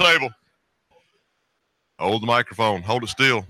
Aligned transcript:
table. 0.00 0.30
Hold 1.98 2.22
the 2.22 2.26
microphone. 2.26 2.82
Hold 2.82 3.04
it 3.04 3.08
still. 3.08 3.44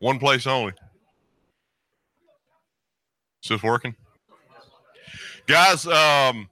One 0.00 0.18
place 0.18 0.46
only. 0.46 0.72
Is 3.42 3.48
this 3.48 3.62
working? 3.62 3.94
Guys, 5.46 5.86
um, 5.86 6.48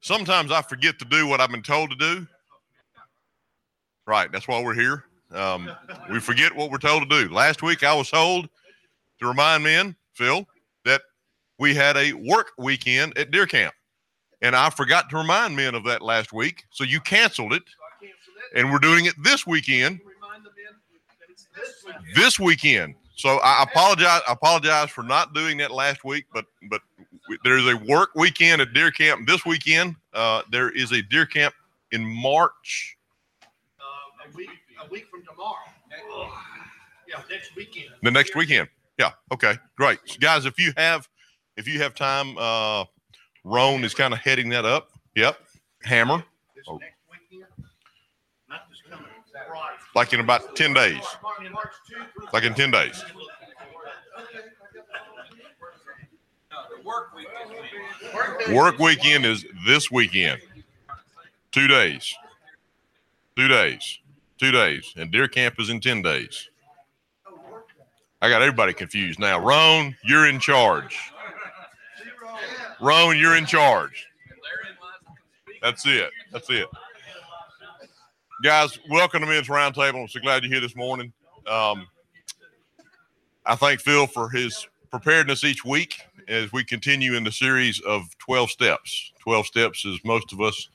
sometimes 0.00 0.52
I 0.52 0.60
forget 0.60 0.98
to 0.98 1.06
do 1.06 1.26
what 1.26 1.40
I've 1.40 1.50
been 1.50 1.62
told 1.62 1.90
to 1.90 1.96
do. 1.96 2.26
Right, 4.06 4.30
that's 4.30 4.46
why 4.46 4.62
we're 4.62 4.74
here. 4.74 5.04
Um, 5.32 5.70
we 6.10 6.20
forget 6.20 6.54
what 6.54 6.70
we're 6.70 6.78
told 6.78 7.08
to 7.08 7.08
do. 7.08 7.32
Last 7.32 7.62
week 7.62 7.82
I 7.82 7.94
was 7.94 8.10
told 8.10 8.48
to 9.20 9.26
remind 9.26 9.64
men, 9.64 9.96
Phil, 10.14 10.46
that 10.84 11.02
we 11.58 11.74
had 11.74 11.96
a 11.96 12.12
work 12.12 12.52
weekend 12.58 13.16
at 13.16 13.30
deer 13.30 13.46
camp. 13.46 13.74
And 14.40 14.54
I 14.54 14.70
forgot 14.70 15.10
to 15.10 15.16
remind 15.16 15.56
men 15.56 15.74
of 15.74 15.84
that 15.84 16.02
last 16.02 16.32
week. 16.32 16.64
So 16.70 16.84
you 16.84 17.00
canceled 17.00 17.52
it. 17.54 17.64
And 18.54 18.70
we're 18.70 18.78
doing 18.78 19.06
it 19.06 19.14
this 19.22 19.46
weekend. 19.46 20.00
This 22.14 22.38
weekend. 22.38 22.94
So 23.16 23.38
I 23.38 23.64
apologize. 23.64 24.22
I 24.28 24.32
apologize 24.32 24.90
for 24.90 25.02
not 25.02 25.34
doing 25.34 25.58
that 25.58 25.72
last 25.72 26.04
week, 26.04 26.26
but 26.32 26.44
but 26.70 26.80
there's 27.42 27.66
a 27.66 27.76
work 27.76 28.10
weekend 28.14 28.62
at 28.62 28.72
deer 28.72 28.92
camp 28.92 29.26
this 29.26 29.44
weekend. 29.44 29.96
Uh, 30.14 30.42
there 30.52 30.70
is 30.70 30.92
a 30.92 31.02
deer 31.02 31.26
camp 31.26 31.52
in 31.90 32.04
March. 32.04 32.96
Uh, 33.80 34.30
a 34.30 34.36
week, 34.36 34.50
a 34.84 34.88
week 34.88 35.06
from 35.10 35.24
tomorrow. 35.24 35.56
Yeah, 37.08 37.20
next 37.30 37.56
weekend. 37.56 37.88
The 38.02 38.10
next 38.10 38.36
weekend. 38.36 38.68
Yeah. 38.98 39.10
Okay. 39.32 39.54
Great, 39.76 39.98
so 40.06 40.16
guys. 40.20 40.44
If 40.44 40.58
you 40.58 40.72
have, 40.76 41.08
if 41.56 41.66
you 41.66 41.80
have 41.80 41.94
time, 41.94 42.36
uh, 42.38 42.84
Roan 43.44 43.82
is 43.82 43.94
kind 43.94 44.12
of 44.12 44.20
heading 44.20 44.48
that 44.50 44.64
up. 44.64 44.90
Yep. 45.16 45.38
Hammer. 45.82 46.22
Oh. 46.68 46.76
next 46.76 46.98
weekend. 47.10 47.48
Not 48.48 48.68
this 48.70 48.82
coming. 48.88 49.06
Right. 49.50 49.76
Like 49.98 50.12
in 50.12 50.20
about 50.20 50.54
ten 50.54 50.72
days. 50.72 51.02
Like 52.32 52.44
in 52.44 52.54
ten 52.54 52.70
days. 52.70 53.04
Work 58.52 58.78
weekend 58.78 59.26
is 59.26 59.44
this 59.66 59.90
weekend. 59.90 60.40
Two 61.50 61.66
days. 61.66 62.14
Two 63.36 63.48
days. 63.48 63.98
Two 64.38 64.52
days. 64.52 64.94
And 64.96 65.10
deer 65.10 65.26
camp 65.26 65.56
is 65.58 65.68
in 65.68 65.80
10 65.80 66.02
days. 66.02 66.48
I 68.22 68.28
got 68.28 68.40
everybody 68.40 68.74
confused 68.74 69.18
now. 69.18 69.44
Roan, 69.44 69.96
you're 70.04 70.28
in 70.28 70.38
charge. 70.38 70.96
Roan, 72.80 73.18
you're 73.18 73.36
in 73.36 73.46
charge. 73.46 74.06
That's 75.60 75.84
it. 75.86 76.10
That's 76.30 76.48
it. 76.50 76.68
Guys, 78.40 78.78
welcome 78.88 79.20
to 79.20 79.26
Men's 79.26 79.48
Roundtable. 79.48 80.02
I'm 80.02 80.06
so 80.06 80.20
glad 80.20 80.44
you're 80.44 80.52
here 80.52 80.60
this 80.60 80.76
morning. 80.76 81.12
Um, 81.48 81.88
I 83.44 83.56
thank 83.56 83.80
Phil 83.80 84.06
for 84.06 84.28
his 84.28 84.68
preparedness 84.92 85.42
each 85.42 85.64
week 85.64 86.00
as 86.28 86.52
we 86.52 86.62
continue 86.62 87.14
in 87.14 87.24
the 87.24 87.32
series 87.32 87.80
of 87.80 88.04
12 88.18 88.48
steps. 88.52 89.12
12 89.18 89.46
steps, 89.46 89.84
as 89.84 89.98
most 90.04 90.32
of 90.32 90.40
us 90.40 90.68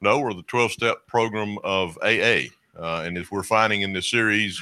know, 0.00 0.22
are 0.24 0.32
the 0.32 0.44
12 0.44 0.72
step 0.72 1.06
program 1.06 1.58
of 1.62 1.98
AA. 1.98 2.44
Uh, 2.78 3.02
and 3.04 3.18
as 3.18 3.30
we're 3.30 3.42
finding 3.42 3.82
in 3.82 3.92
this 3.92 4.10
series, 4.10 4.58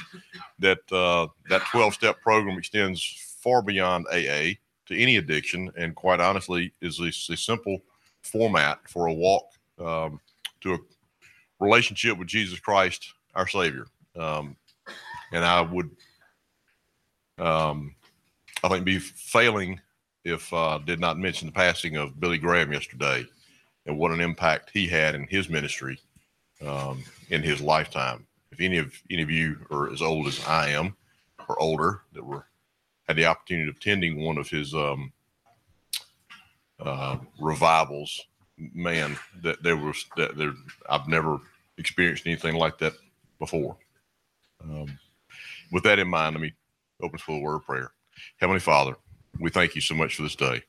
that 0.59 0.79
uh, 0.91 1.27
that 1.47 1.61
12 1.71 1.93
step 1.93 2.19
program 2.19 2.57
extends 2.57 3.37
far 3.41 3.61
beyond 3.61 4.05
AA 4.11 4.51
to 4.87 4.97
any 4.97 5.15
addiction, 5.15 5.71
and 5.77 5.95
quite 5.95 6.19
honestly, 6.19 6.73
is 6.81 6.99
a, 6.99 7.07
a 7.31 7.37
simple 7.37 7.81
format 8.21 8.79
for 8.89 9.07
a 9.07 9.13
walk 9.13 9.45
um, 9.79 10.19
to 10.59 10.73
a 10.73 10.77
relationship 11.59 12.17
with 12.17 12.27
Jesus 12.27 12.59
Christ, 12.59 13.13
our 13.35 13.47
Savior. 13.47 13.85
Um, 14.15 14.55
and 15.31 15.43
I 15.45 15.61
would, 15.61 15.89
um, 17.37 17.95
I 18.63 18.69
think, 18.69 18.85
be 18.85 18.99
failing 18.99 19.79
if 20.23 20.51
uh, 20.53 20.79
did 20.79 20.99
not 20.99 21.17
mention 21.17 21.47
the 21.47 21.53
passing 21.53 21.95
of 21.95 22.19
Billy 22.19 22.37
Graham 22.37 22.73
yesterday 22.73 23.25
and 23.85 23.97
what 23.97 24.11
an 24.11 24.19
impact 24.19 24.71
he 24.73 24.87
had 24.87 25.15
in 25.15 25.25
his 25.27 25.49
ministry 25.49 25.99
um, 26.65 27.03
in 27.29 27.41
his 27.41 27.61
lifetime. 27.61 28.25
If 28.51 28.59
any 28.59 28.77
of 28.77 28.93
any 29.09 29.21
of 29.21 29.29
you 29.29 29.65
are 29.71 29.91
as 29.91 30.01
old 30.01 30.27
as 30.27 30.45
I 30.45 30.69
am 30.69 30.95
or 31.47 31.59
older 31.61 32.01
that 32.13 32.25
were 32.25 32.45
had 33.07 33.17
the 33.17 33.25
opportunity 33.25 33.69
of 33.69 33.75
attending 33.77 34.23
one 34.23 34.37
of 34.37 34.49
his 34.49 34.73
um, 34.73 35.11
uh, 36.79 37.17
revivals, 37.39 38.27
man, 38.59 39.17
that 39.41 39.63
there 39.63 39.77
was 39.77 40.05
that 40.17 40.37
there 40.37 40.53
I've 40.89 41.07
never 41.07 41.39
experienced 41.77 42.27
anything 42.27 42.55
like 42.55 42.77
that 42.79 42.93
before. 43.39 43.77
Um, 44.63 44.99
with 45.71 45.83
that 45.83 45.99
in 45.99 46.07
mind, 46.07 46.35
let 46.35 46.41
me 46.41 46.53
open 47.01 47.19
with 47.27 47.37
a 47.37 47.39
word 47.39 47.55
of 47.55 47.65
prayer. 47.65 47.91
Heavenly 48.37 48.59
Father, 48.59 48.95
we 49.39 49.49
thank 49.49 49.75
you 49.75 49.81
so 49.81 49.95
much 49.95 50.15
for 50.15 50.23
this 50.23 50.35
day. 50.35 50.63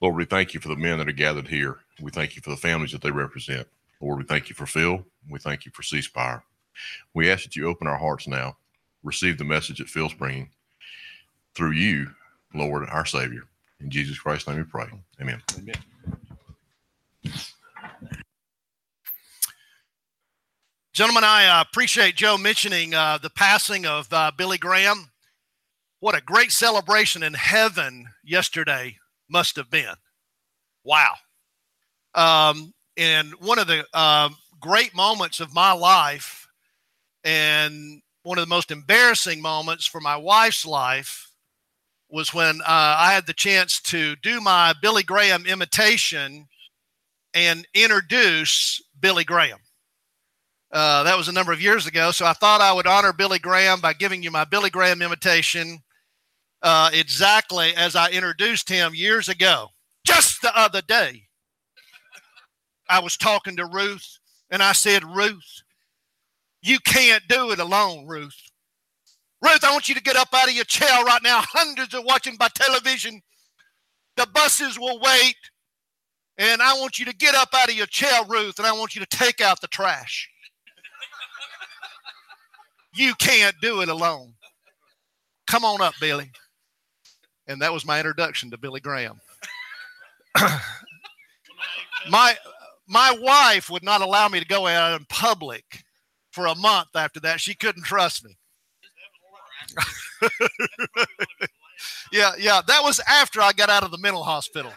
Lord, 0.00 0.16
we 0.16 0.24
thank 0.24 0.54
you 0.54 0.60
for 0.60 0.68
the 0.68 0.76
men 0.76 0.98
that 0.98 1.08
are 1.08 1.12
gathered 1.12 1.48
here. 1.48 1.78
We 2.00 2.10
thank 2.10 2.36
you 2.36 2.42
for 2.42 2.50
the 2.50 2.56
families 2.56 2.92
that 2.92 3.02
they 3.02 3.10
represent. 3.10 3.66
Lord, 4.00 4.18
we 4.18 4.24
thank 4.24 4.48
you 4.48 4.54
for 4.54 4.66
Phil. 4.66 5.04
We 5.30 5.38
thank 5.38 5.64
you 5.64 5.72
for 5.72 5.82
C 5.82 6.02
Spire. 6.02 6.44
We 7.14 7.30
ask 7.30 7.44
that 7.44 7.56
you 7.56 7.68
open 7.68 7.86
our 7.86 7.96
hearts 7.98 8.28
now, 8.28 8.56
receive 9.02 9.38
the 9.38 9.44
message 9.44 9.78
that 9.78 9.88
Phil's 9.88 10.14
bringing 10.14 10.50
through 11.54 11.72
you, 11.72 12.10
Lord, 12.52 12.88
our 12.88 13.06
Savior. 13.06 13.44
In 13.80 13.90
Jesus 13.90 14.18
Christ's 14.18 14.48
name 14.48 14.58
we 14.58 14.64
pray. 14.64 14.86
Amen. 15.20 15.42
Amen. 15.58 15.74
Gentlemen, 20.92 21.24
I 21.24 21.46
uh, 21.46 21.60
appreciate 21.60 22.14
Joe 22.14 22.38
mentioning 22.38 22.94
uh, 22.94 23.18
the 23.18 23.30
passing 23.30 23.84
of 23.84 24.12
uh, 24.12 24.30
Billy 24.36 24.58
Graham. 24.58 25.10
What 25.98 26.14
a 26.14 26.20
great 26.20 26.52
celebration 26.52 27.24
in 27.24 27.34
heaven 27.34 28.06
yesterday 28.22 28.98
must 29.28 29.56
have 29.56 29.70
been. 29.70 29.94
Wow. 30.84 31.14
Um, 32.14 32.74
and 32.96 33.32
one 33.40 33.58
of 33.58 33.66
the 33.66 33.84
um 33.98 34.36
great 34.60 34.94
moments 34.94 35.40
of 35.40 35.52
my 35.52 35.72
life, 35.72 36.46
and 37.24 38.00
one 38.22 38.38
of 38.38 38.44
the 38.44 38.54
most 38.54 38.70
embarrassing 38.70 39.42
moments 39.42 39.86
for 39.86 40.00
my 40.00 40.16
wife's 40.16 40.64
life, 40.64 41.28
was 42.08 42.32
when 42.32 42.60
uh, 42.60 42.96
I 42.98 43.12
had 43.12 43.26
the 43.26 43.34
chance 43.34 43.80
to 43.82 44.14
do 44.16 44.40
my 44.40 44.74
Billy 44.80 45.02
Graham 45.02 45.44
imitation 45.44 46.46
and 47.34 47.66
introduce 47.74 48.80
Billy 49.00 49.24
Graham. 49.24 49.58
Uh, 50.72 51.02
that 51.04 51.16
was 51.16 51.28
a 51.28 51.32
number 51.32 51.52
of 51.52 51.60
years 51.60 51.86
ago. 51.86 52.10
So 52.10 52.26
I 52.26 52.32
thought 52.32 52.60
I 52.60 52.72
would 52.72 52.86
honor 52.86 53.12
Billy 53.12 53.38
Graham 53.38 53.80
by 53.80 53.92
giving 53.92 54.22
you 54.22 54.30
my 54.30 54.44
Billy 54.44 54.70
Graham 54.70 55.02
imitation 55.02 55.78
uh, 56.62 56.90
exactly 56.92 57.74
as 57.76 57.94
I 57.94 58.10
introduced 58.10 58.68
him 58.68 58.94
years 58.94 59.28
ago. 59.28 59.68
Just 60.04 60.42
the 60.42 60.56
other 60.58 60.82
day, 60.82 61.22
I 62.88 63.00
was 63.00 63.16
talking 63.16 63.56
to 63.56 63.66
Ruth 63.66 64.18
and 64.50 64.62
I 64.62 64.72
said, 64.72 65.04
Ruth, 65.04 65.62
you 66.62 66.78
can't 66.80 67.22
do 67.28 67.50
it 67.52 67.58
alone, 67.58 68.06
Ruth. 68.06 68.36
Ruth, 69.42 69.62
I 69.62 69.72
want 69.72 69.88
you 69.88 69.94
to 69.94 70.02
get 70.02 70.16
up 70.16 70.28
out 70.34 70.48
of 70.48 70.54
your 70.54 70.64
chair 70.64 71.04
right 71.04 71.22
now. 71.22 71.42
Hundreds 71.42 71.94
are 71.94 72.02
watching 72.02 72.36
by 72.36 72.48
television. 72.54 73.20
The 74.16 74.26
buses 74.32 74.78
will 74.78 74.98
wait. 75.00 75.36
And 76.36 76.60
I 76.60 76.74
want 76.74 76.98
you 76.98 77.04
to 77.06 77.14
get 77.14 77.34
up 77.34 77.50
out 77.54 77.68
of 77.68 77.76
your 77.76 77.86
chair, 77.86 78.20
Ruth, 78.28 78.58
and 78.58 78.66
I 78.66 78.72
want 78.72 78.94
you 78.96 79.04
to 79.04 79.16
take 79.16 79.40
out 79.40 79.60
the 79.60 79.68
trash. 79.68 80.28
You 82.94 83.14
can't 83.14 83.54
do 83.60 83.80
it 83.82 83.88
alone. 83.88 84.34
Come 85.46 85.64
on 85.64 85.80
up, 85.80 85.94
Billy. 86.00 86.30
And 87.46 87.60
that 87.60 87.72
was 87.72 87.84
my 87.84 87.98
introduction 87.98 88.50
to 88.50 88.58
Billy 88.58 88.80
Graham. 88.80 89.20
my 92.10 92.34
my 92.86 93.16
wife 93.20 93.70
would 93.70 93.82
not 93.82 94.00
allow 94.00 94.28
me 94.28 94.40
to 94.40 94.46
go 94.46 94.66
out 94.66 94.98
in 94.98 95.06
public 95.06 95.84
for 96.32 96.46
a 96.46 96.54
month 96.54 96.88
after 96.94 97.20
that. 97.20 97.40
She 97.40 97.54
couldn't 97.54 97.84
trust 97.84 98.24
me. 98.24 98.36
yeah, 102.12 102.32
yeah, 102.38 102.60
that 102.66 102.82
was 102.82 103.00
after 103.08 103.40
I 103.40 103.52
got 103.52 103.70
out 103.70 103.84
of 103.84 103.90
the 103.90 103.98
mental 103.98 104.22
hospital. 104.22 104.72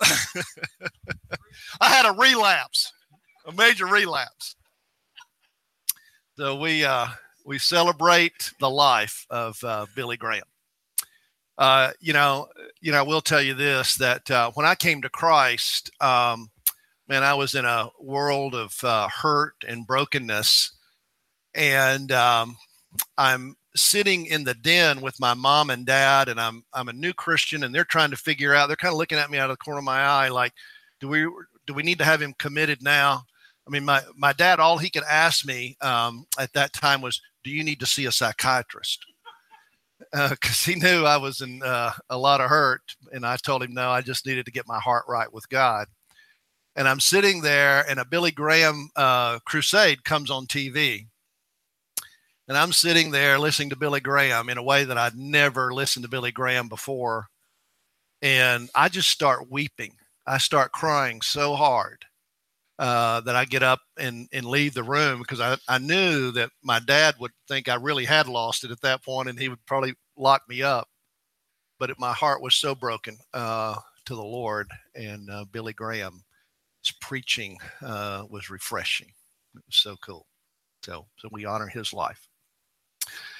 I 1.80 1.88
had 1.88 2.06
a 2.06 2.12
relapse, 2.12 2.92
a 3.46 3.52
major 3.52 3.86
relapse. 3.86 4.56
So 6.36 6.56
we 6.58 6.84
uh, 6.84 7.06
we 7.44 7.58
celebrate 7.58 8.52
the 8.58 8.70
life 8.70 9.26
of 9.30 9.62
uh, 9.62 9.86
Billy 9.94 10.16
Graham. 10.16 10.44
Uh, 11.56 11.92
you 12.00 12.12
know, 12.12 12.48
you 12.80 12.90
know, 12.90 12.98
I 12.98 13.02
will 13.02 13.20
tell 13.20 13.40
you 13.40 13.54
this: 13.54 13.96
that 13.96 14.28
uh, 14.30 14.50
when 14.54 14.66
I 14.66 14.74
came 14.74 15.02
to 15.02 15.08
Christ, 15.08 15.90
um, 16.00 16.50
man, 17.08 17.22
I 17.22 17.34
was 17.34 17.54
in 17.54 17.64
a 17.64 17.88
world 18.00 18.54
of 18.54 18.76
uh, 18.82 19.08
hurt 19.08 19.54
and 19.66 19.86
brokenness, 19.86 20.72
and 21.54 22.10
um, 22.10 22.56
I'm 23.16 23.56
sitting 23.76 24.26
in 24.26 24.44
the 24.44 24.54
den 24.54 25.00
with 25.00 25.18
my 25.20 25.34
mom 25.34 25.70
and 25.70 25.84
dad, 25.84 26.28
and 26.28 26.40
I'm 26.40 26.64
I'm 26.72 26.88
a 26.88 26.92
new 26.92 27.12
Christian, 27.12 27.64
and 27.64 27.74
they're 27.74 27.84
trying 27.84 28.10
to 28.10 28.16
figure 28.16 28.54
out. 28.54 28.68
They're 28.68 28.76
kind 28.76 28.92
of 28.92 28.98
looking 28.98 29.18
at 29.18 29.30
me 29.30 29.38
out 29.38 29.50
of 29.50 29.56
the 29.58 29.64
corner 29.64 29.78
of 29.78 29.84
my 29.84 30.00
eye, 30.00 30.28
like, 30.28 30.52
do 31.00 31.08
we 31.08 31.26
do 31.66 31.74
we 31.74 31.82
need 31.82 31.98
to 31.98 32.04
have 32.04 32.20
him 32.20 32.34
committed 32.38 32.82
now? 32.82 33.24
I 33.66 33.70
mean, 33.70 33.84
my, 33.84 34.02
my 34.16 34.32
dad, 34.32 34.60
all 34.60 34.78
he 34.78 34.90
could 34.90 35.04
ask 35.04 35.46
me 35.46 35.76
um, 35.80 36.26
at 36.38 36.52
that 36.52 36.72
time 36.72 37.00
was, 37.00 37.20
Do 37.42 37.50
you 37.50 37.64
need 37.64 37.80
to 37.80 37.86
see 37.86 38.06
a 38.06 38.12
psychiatrist? 38.12 39.04
Because 40.12 40.68
uh, 40.68 40.72
he 40.72 40.74
knew 40.74 41.04
I 41.04 41.16
was 41.16 41.40
in 41.40 41.62
uh, 41.62 41.92
a 42.10 42.18
lot 42.18 42.40
of 42.40 42.50
hurt. 42.50 42.82
And 43.12 43.24
I 43.24 43.36
told 43.36 43.62
him, 43.62 43.72
No, 43.72 43.90
I 43.90 44.02
just 44.02 44.26
needed 44.26 44.44
to 44.46 44.52
get 44.52 44.68
my 44.68 44.78
heart 44.78 45.04
right 45.08 45.32
with 45.32 45.48
God. 45.48 45.86
And 46.76 46.88
I'm 46.88 47.00
sitting 47.00 47.40
there, 47.40 47.88
and 47.88 48.00
a 48.00 48.04
Billy 48.04 48.32
Graham 48.32 48.90
uh, 48.96 49.38
crusade 49.46 50.04
comes 50.04 50.30
on 50.30 50.46
TV. 50.46 51.06
And 52.46 52.58
I'm 52.58 52.72
sitting 52.72 53.10
there 53.10 53.38
listening 53.38 53.70
to 53.70 53.76
Billy 53.76 54.00
Graham 54.00 54.50
in 54.50 54.58
a 54.58 54.62
way 54.62 54.84
that 54.84 54.98
I'd 54.98 55.16
never 55.16 55.72
listened 55.72 56.04
to 56.04 56.10
Billy 56.10 56.30
Graham 56.30 56.68
before. 56.68 57.28
And 58.20 58.68
I 58.74 58.88
just 58.88 59.08
start 59.08 59.50
weeping. 59.50 59.96
I 60.26 60.38
start 60.38 60.72
crying 60.72 61.22
so 61.22 61.54
hard 61.54 62.04
uh, 62.78 63.20
that 63.22 63.36
I 63.36 63.44
get 63.44 63.62
up 63.62 63.80
and, 63.98 64.28
and 64.32 64.44
leave 64.44 64.74
the 64.74 64.82
room 64.82 65.20
because 65.20 65.40
I, 65.40 65.56
I 65.68 65.78
knew 65.78 66.32
that 66.32 66.50
my 66.62 66.80
dad 66.80 67.14
would 67.20 67.30
think 67.48 67.68
I 67.68 67.76
really 67.76 68.04
had 68.04 68.28
lost 68.28 68.64
it 68.64 68.70
at 68.70 68.80
that 68.82 69.02
point 69.02 69.28
and 69.28 69.38
he 69.38 69.48
would 69.48 69.64
probably 69.66 69.94
lock 70.16 70.42
me 70.48 70.62
up. 70.62 70.88
But 71.78 71.90
it, 71.90 71.98
my 71.98 72.12
heart 72.12 72.42
was 72.42 72.54
so 72.54 72.74
broken 72.74 73.16
uh, 73.32 73.76
to 74.06 74.14
the 74.14 74.22
Lord, 74.22 74.70
and 74.94 75.28
uh, 75.28 75.44
Billy 75.50 75.72
Graham's 75.72 76.22
preaching 77.00 77.58
uh, 77.82 78.24
was 78.30 78.48
refreshing. 78.48 79.08
It 79.54 79.62
was 79.66 79.76
so 79.76 79.96
cool. 80.04 80.26
So, 80.84 81.06
so 81.16 81.28
we 81.32 81.44
honor 81.44 81.66
his 81.66 81.92
life. 81.92 82.28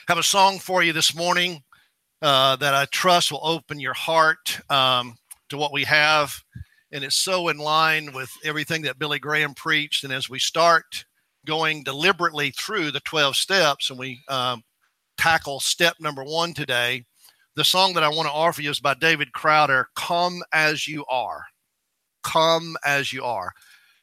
Have 0.08 0.18
a 0.18 0.22
song 0.22 0.58
for 0.58 0.82
you 0.82 0.92
this 0.92 1.14
morning 1.14 1.62
uh, 2.20 2.56
that 2.56 2.74
I 2.74 2.84
trust 2.86 3.32
will 3.32 3.40
open 3.42 3.80
your 3.80 3.94
heart 3.94 4.60
um, 4.70 5.16
to 5.48 5.56
what 5.56 5.72
we 5.72 5.84
have 5.84 6.44
and 6.94 7.02
it's 7.02 7.16
so 7.16 7.48
in 7.48 7.58
line 7.58 8.12
with 8.12 8.30
everything 8.44 8.82
that 8.82 9.00
Billy 9.00 9.18
Graham 9.18 9.52
preached. 9.52 10.04
And 10.04 10.12
as 10.12 10.30
we 10.30 10.38
start 10.38 11.04
going 11.44 11.82
deliberately 11.82 12.50
through 12.52 12.92
the 12.92 13.00
12 13.00 13.34
steps 13.34 13.90
and 13.90 13.98
we 13.98 14.22
um, 14.28 14.62
tackle 15.18 15.58
step 15.58 15.96
number 15.98 16.22
one 16.22 16.54
today, 16.54 17.04
the 17.56 17.64
song 17.64 17.94
that 17.94 18.04
I 18.04 18.08
want 18.08 18.28
to 18.28 18.32
offer 18.32 18.62
you 18.62 18.70
is 18.70 18.78
by 18.78 18.94
David 18.94 19.32
Crowder 19.32 19.88
Come 19.96 20.42
As 20.52 20.86
You 20.86 21.04
Are. 21.06 21.44
Come 22.22 22.76
As 22.84 23.12
You 23.12 23.24
Are. 23.24 23.52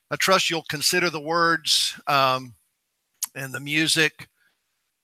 I 0.10 0.18
trust 0.18 0.50
you'll 0.50 0.66
consider 0.68 1.10
the 1.10 1.22
words 1.22 1.98
um, 2.08 2.56
and 3.36 3.54
the 3.54 3.62
music 3.62 4.28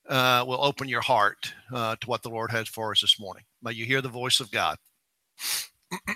uh, 0.08 0.44
will 0.48 0.64
open 0.64 0.88
your 0.90 1.02
heart 1.02 1.54
uh, 1.74 1.96
to 2.00 2.08
what 2.08 2.24
the 2.24 2.30
Lord 2.30 2.52
has 2.52 2.68
for 2.68 2.92
us 2.92 3.02
this 3.02 3.20
morning. 3.20 3.44
May 3.62 3.74
you 3.74 3.86
hear 3.86 4.02
the 4.02 4.10
voice 4.10 4.40
of 4.40 4.52
God. 4.52 4.78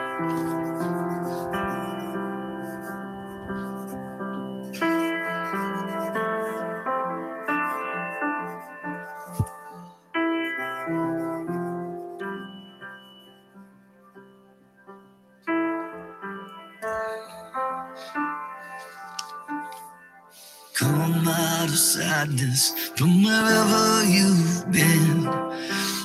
sadness 21.77 22.71
from 22.95 23.23
wherever 23.23 24.03
you've 24.03 24.71
been. 24.71 25.23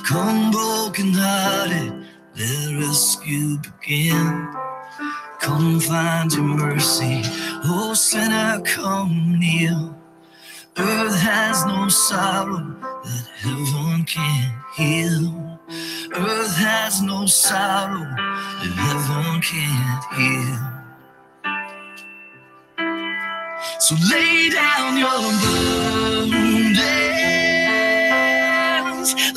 Come 0.05 0.51
broken 0.51 1.13
hearted, 1.13 2.05
let 2.37 2.79
rescue 2.79 3.57
begin. 3.57 4.47
Come 5.39 5.79
find 5.79 6.31
your 6.31 6.43
mercy, 6.43 7.21
oh 7.65 7.93
sinner, 7.95 8.61
come 8.63 9.39
kneel. 9.39 9.97
Earth 10.77 11.19
has 11.19 11.65
no 11.65 11.87
sorrow 11.87 12.75
that 13.03 13.27
heaven 13.41 14.05
can't 14.05 14.53
heal. 14.75 15.59
Earth 16.15 16.55
has 16.55 17.01
no 17.01 17.25
sorrow 17.25 17.99
that 17.99 18.73
heaven 18.75 19.41
can't 19.41 20.03
heal. 20.15 20.82
So 23.79 23.95
lay 24.11 24.49
down 24.49 24.97
your 24.97 25.21
burdens, 25.43 26.75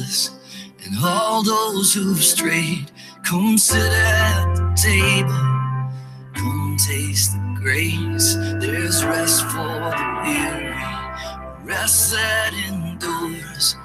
Hopeless 0.08 0.30
and 0.84 0.96
all 1.04 1.42
those 1.42 1.92
who've 1.92 2.22
strayed. 2.22 2.90
Come 3.24 3.58
sit 3.58 3.92
at 3.92 4.54
the 4.54 4.74
table, 4.74 5.28
come 6.34 6.76
taste 6.78 7.32
the 7.32 7.60
grace. 7.60 8.34
There's 8.60 9.04
rest 9.04 9.44
for 9.44 9.56
the 9.56 10.20
weary, 10.24 10.74
rest 11.64 12.12
that 12.12 12.52
endures. 12.68 13.76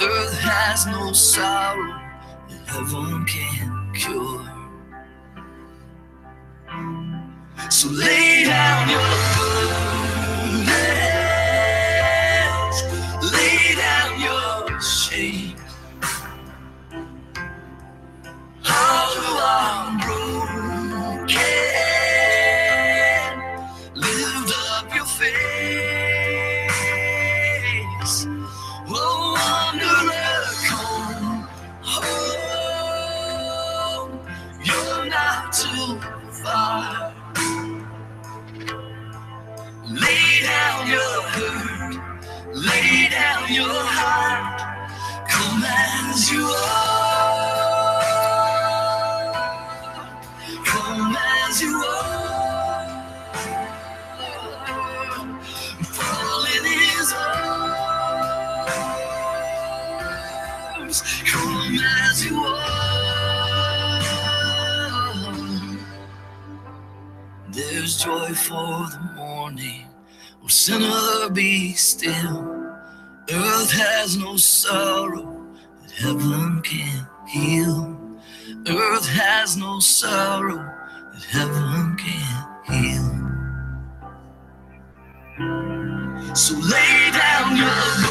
Earth 0.00 0.38
has 0.40 0.86
no 0.86 1.12
sorrow 1.12 2.00
that 2.48 2.68
heaven 2.68 3.24
can 3.24 3.92
cure. 3.94 4.50
So 7.70 7.88
lay 7.88 8.44
down 8.44 8.88
your 8.90 9.00
burdens, 9.36 9.93
lay 39.90 40.42
down 40.42 40.86
your 40.88 41.22
hurt. 41.34 41.74
Lay 42.54 43.08
down 43.10 43.52
your 43.52 43.66
heart, 43.66 44.60
come 45.28 45.62
as 45.64 46.30
you 46.30 46.44
are, 46.44 47.03
as 51.54 51.62
you 51.62 51.76
are, 51.76 52.84
in 56.56 56.64
His 56.64 57.12
arms, 60.72 60.98
come 61.24 61.78
as 62.08 62.24
you 62.26 62.36
are. 62.38 62.64
There's 67.50 68.02
joy 68.02 68.34
for 68.34 68.88
the 68.90 69.00
morning. 69.14 69.86
Oh, 70.42 70.48
sinner, 70.48 71.30
be 71.30 71.72
still. 71.74 72.42
Earth 73.30 73.70
has 73.70 74.16
no 74.16 74.36
sorrow 74.36 75.46
that 75.82 75.92
heaven 75.92 76.62
can 76.62 77.06
heal. 77.28 77.96
Earth 78.66 79.08
has 79.08 79.56
no 79.56 79.78
sorrow 79.78 80.74
heaven 81.34 81.96
can 81.96 82.46
heal. 82.70 83.08
So 86.34 86.54
lay 86.54 87.10
down 87.10 87.56
your 87.56 88.03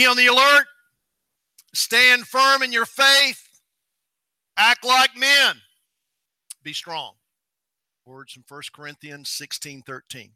Be 0.00 0.06
on 0.06 0.16
the 0.16 0.28
alert. 0.28 0.64
Stand 1.74 2.26
firm 2.26 2.62
in 2.62 2.72
your 2.72 2.86
faith. 2.86 3.60
Act 4.56 4.82
like 4.82 5.14
men. 5.14 5.56
Be 6.62 6.72
strong. 6.72 7.16
Words 8.06 8.32
from 8.32 8.44
1 8.48 8.62
Corinthians 8.74 9.28
16 9.28 9.82
13. 9.82 10.30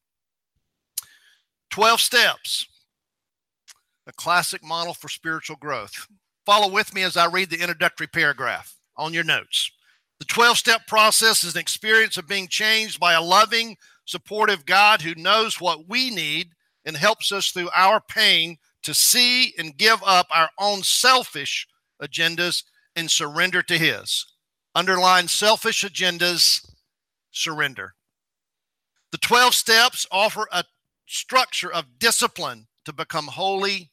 12 1.70 1.98
steps. 1.98 2.66
A 4.06 4.12
classic 4.12 4.62
model 4.62 4.92
for 4.92 5.08
spiritual 5.08 5.56
growth. 5.56 6.08
Follow 6.44 6.70
with 6.70 6.94
me 6.94 7.02
as 7.02 7.16
I 7.16 7.24
read 7.24 7.48
the 7.48 7.62
introductory 7.62 8.06
paragraph 8.06 8.76
on 8.98 9.14
your 9.14 9.24
notes. 9.24 9.72
The 10.18 10.26
12 10.26 10.58
step 10.58 10.86
process 10.86 11.42
is 11.42 11.54
an 11.54 11.60
experience 11.62 12.18
of 12.18 12.28
being 12.28 12.48
changed 12.48 13.00
by 13.00 13.14
a 13.14 13.22
loving, 13.22 13.78
supportive 14.04 14.66
God 14.66 15.00
who 15.00 15.14
knows 15.14 15.58
what 15.58 15.88
we 15.88 16.10
need 16.10 16.50
and 16.84 16.98
helps 16.98 17.32
us 17.32 17.48
through 17.48 17.70
our 17.74 17.98
pain 17.98 18.58
to 18.84 18.94
see 18.94 19.54
and 19.58 19.76
give 19.76 20.02
up 20.04 20.28
our 20.30 20.50
own 20.58 20.82
selfish 20.82 21.66
agendas 22.00 22.62
and 22.94 23.10
surrender 23.10 23.62
to 23.62 23.76
His. 23.76 24.26
Underline 24.74 25.28
selfish 25.28 25.84
agendas, 25.84 26.70
surrender. 27.30 27.94
The 29.10 29.18
12 29.18 29.54
steps 29.54 30.06
offer 30.10 30.48
a 30.52 30.64
structure 31.06 31.72
of 31.72 31.98
discipline 31.98 32.66
to 32.84 32.92
become 32.92 33.26
holy 33.28 33.90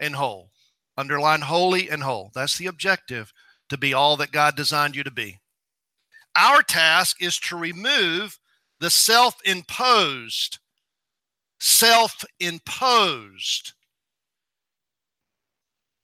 and 0.00 0.16
whole. 0.16 0.50
Underline 0.96 1.42
holy 1.42 1.90
and 1.90 2.02
whole. 2.02 2.30
That's 2.34 2.58
the 2.58 2.66
objective 2.66 3.32
to 3.68 3.76
be 3.76 3.94
all 3.94 4.16
that 4.16 4.32
God 4.32 4.56
designed 4.56 4.96
you 4.96 5.04
to 5.04 5.10
be. 5.10 5.40
Our 6.36 6.62
task 6.62 7.22
is 7.22 7.38
to 7.40 7.56
remove 7.56 8.38
the 8.80 8.90
self 8.90 9.36
imposed, 9.44 10.58
self 11.58 12.24
imposed 12.40 13.72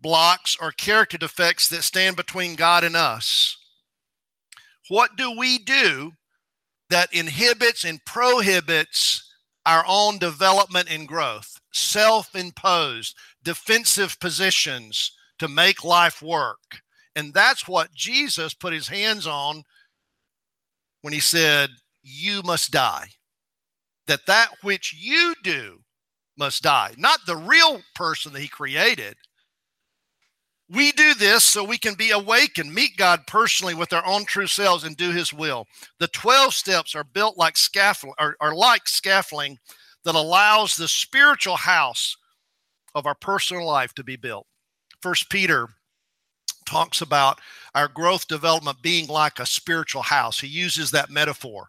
blocks 0.03 0.57
or 0.61 0.73
character 0.73 1.17
defects 1.17 1.69
that 1.69 1.83
stand 1.83 2.17
between 2.17 2.57
God 2.57 2.85
and 2.85 2.97
us. 2.97 3.57
What 4.89 5.17
do 5.17 5.37
we 5.37 5.59
do 5.59 6.13
that 6.91 7.15
inhibits 7.15 7.85
and 7.85 8.05
prohibits 8.05 9.31
our 9.65 9.85
own 9.87 10.19
development 10.19 10.89
and 10.91 11.09
growth? 11.09 11.61
Self 11.73 12.35
imposed, 12.35 13.17
defensive 13.43 14.19
positions 14.21 15.13
to 15.39 15.49
make 15.49 15.85
life 15.85 16.21
work. 16.21 16.83
And 17.15 17.33
that's 17.33 17.69
what 17.69 17.95
Jesus 17.95 18.55
put 18.55 18.73
his 18.73 18.89
hands 18.89 19.27
on 19.27 19.63
when 21.03 21.13
he 21.13 21.21
said, 21.21 21.71
You 22.03 22.43
must 22.43 22.71
die. 22.71 23.09
That 24.07 24.27
that 24.27 24.49
which 24.63 24.95
you 24.99 25.35
do 25.43 25.81
must 26.37 26.63
die, 26.63 26.95
not 26.97 27.21
the 27.27 27.37
real 27.37 27.83
person 27.95 28.33
that 28.33 28.41
he 28.41 28.49
created. 28.49 29.17
We 30.73 30.91
do 30.93 31.13
this 31.13 31.45
so 31.45 31.63
we 31.63 31.77
can 31.77 31.95
be 31.95 32.13
awakened, 32.13 32.73
meet 32.73 32.97
God 32.97 33.27
personally 33.27 33.75
with 33.75 33.93
our 33.93 34.05
own 34.07 34.25
true 34.25 34.47
selves, 34.47 34.85
and 34.85 34.97
do 34.97 35.11
His 35.11 35.33
will. 35.33 35.67
The 35.99 36.09
12 36.09 36.55
steps 36.55 36.95
are 36.95 37.05
built 37.05 37.37
like 37.37 37.59
scaffold, 37.59 38.15
are, 38.19 38.37
are 38.41 38.55
like 38.55 38.89
scaffolding 38.89 39.59
that 40.05 40.15
allows 40.15 40.77
the 40.77 40.89
spiritual 40.89 41.57
house 41.57 42.17
of 42.95 43.07
our 43.07 43.15
personal 43.15 43.67
life 43.67 43.93
to 43.95 44.05
be 44.05 44.17
built. 44.17 44.47
First 45.03 45.29
Peter 45.29 45.69
talks 46.65 47.03
about 47.03 47.39
our 47.75 47.89
growth 47.89 48.27
development 48.27 48.81
being 48.81 49.09
like 49.09 49.39
a 49.39 49.47
spiritual 49.47 50.03
house. 50.03 50.41
He 50.41 50.47
uses 50.47 50.91
that 50.91 51.11
metaphor. 51.11 51.69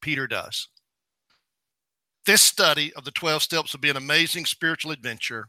Peter 0.00 0.26
does. 0.26 0.68
This 2.24 2.40
study 2.40 2.94
of 2.94 3.04
the 3.04 3.10
12 3.10 3.42
steps 3.42 3.72
will 3.72 3.80
be 3.80 3.90
an 3.90 3.96
amazing 3.96 4.46
spiritual 4.46 4.92
adventure. 4.92 5.48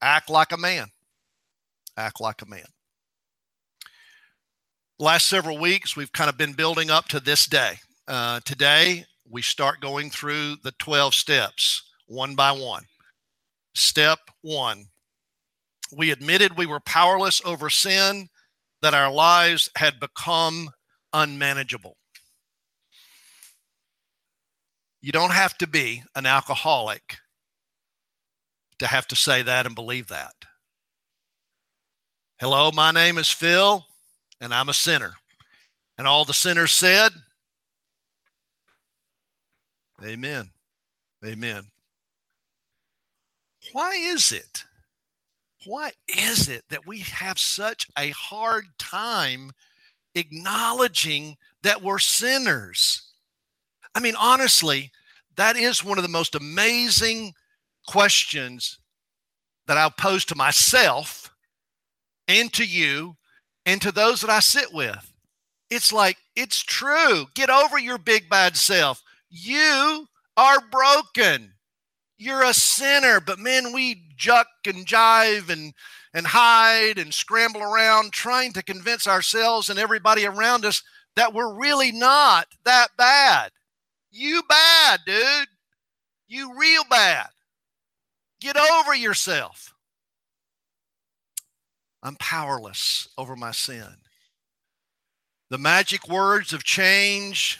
Act 0.00 0.30
like 0.30 0.52
a 0.52 0.56
man. 0.56 0.88
Act 1.96 2.20
like 2.20 2.42
a 2.42 2.46
man. 2.46 2.66
Last 4.98 5.28
several 5.28 5.58
weeks, 5.58 5.96
we've 5.96 6.12
kind 6.12 6.30
of 6.30 6.38
been 6.38 6.52
building 6.52 6.90
up 6.90 7.08
to 7.08 7.20
this 7.20 7.46
day. 7.46 7.74
Uh, 8.08 8.40
today, 8.44 9.04
we 9.28 9.42
start 9.42 9.80
going 9.80 10.10
through 10.10 10.56
the 10.62 10.72
12 10.78 11.14
steps 11.14 11.82
one 12.06 12.34
by 12.34 12.52
one. 12.52 12.84
Step 13.74 14.18
one 14.42 14.86
we 15.92 16.10
admitted 16.10 16.56
we 16.56 16.66
were 16.66 16.80
powerless 16.80 17.40
over 17.44 17.70
sin, 17.70 18.28
that 18.82 18.94
our 18.94 19.10
lives 19.10 19.70
had 19.76 20.00
become 20.00 20.70
unmanageable. 21.12 21.96
You 25.00 25.12
don't 25.12 25.32
have 25.32 25.56
to 25.58 25.66
be 25.66 26.02
an 26.14 26.26
alcoholic 26.26 27.18
to 28.78 28.86
have 28.86 29.06
to 29.08 29.16
say 29.16 29.42
that 29.42 29.66
and 29.66 29.74
believe 29.74 30.08
that. 30.08 30.34
Hello, 32.38 32.70
my 32.70 32.90
name 32.90 33.16
is 33.16 33.30
Phil, 33.30 33.86
and 34.42 34.52
I'm 34.52 34.68
a 34.68 34.74
sinner. 34.74 35.14
And 35.96 36.06
all 36.06 36.26
the 36.26 36.34
sinners 36.34 36.72
said, 36.72 37.12
Amen. 40.04 40.50
Amen. 41.24 41.62
Why 43.72 43.92
is 43.92 44.32
it? 44.32 44.64
Why 45.64 45.92
is 46.08 46.50
it 46.50 46.64
that 46.68 46.86
we 46.86 46.98
have 46.98 47.38
such 47.38 47.88
a 47.98 48.10
hard 48.10 48.66
time 48.78 49.52
acknowledging 50.14 51.38
that 51.62 51.82
we're 51.82 51.98
sinners? 51.98 53.12
I 53.94 54.00
mean, 54.00 54.14
honestly, 54.20 54.90
that 55.36 55.56
is 55.56 55.82
one 55.82 55.96
of 55.96 56.04
the 56.04 56.08
most 56.08 56.34
amazing 56.34 57.32
questions 57.86 58.78
that 59.66 59.78
I'll 59.78 59.90
pose 59.90 60.26
to 60.26 60.34
myself 60.34 61.25
and 62.28 62.52
to 62.54 62.64
you 62.64 63.16
and 63.64 63.80
to 63.82 63.92
those 63.92 64.20
that 64.20 64.30
I 64.30 64.40
sit 64.40 64.72
with. 64.72 65.12
It's 65.70 65.92
like, 65.92 66.16
it's 66.34 66.62
true. 66.62 67.26
Get 67.34 67.50
over 67.50 67.78
your 67.78 67.98
big 67.98 68.28
bad 68.28 68.56
self. 68.56 69.02
You 69.28 70.06
are 70.36 70.60
broken. 70.70 71.54
You're 72.18 72.44
a 72.44 72.54
sinner. 72.54 73.20
But 73.20 73.38
man, 73.38 73.72
we 73.72 74.02
juck 74.16 74.46
and 74.66 74.86
jive 74.86 75.50
and 75.50 75.74
and 76.14 76.28
hide 76.28 76.98
and 76.98 77.12
scramble 77.12 77.62
around 77.62 78.10
trying 78.10 78.50
to 78.54 78.62
convince 78.62 79.06
ourselves 79.06 79.68
and 79.68 79.78
everybody 79.78 80.24
around 80.24 80.64
us 80.64 80.82
that 81.14 81.34
we're 81.34 81.52
really 81.54 81.92
not 81.92 82.46
that 82.64 82.88
bad. 82.96 83.50
You 84.10 84.42
bad, 84.48 85.00
dude. 85.04 85.48
You 86.26 86.58
real 86.58 86.84
bad. 86.88 87.26
Get 88.40 88.56
over 88.56 88.94
yourself. 88.94 89.74
I'm 92.06 92.14
powerless 92.20 93.08
over 93.18 93.34
my 93.34 93.50
sin. 93.50 93.96
The 95.50 95.58
magic 95.58 96.08
words 96.08 96.52
of 96.52 96.62
change 96.62 97.58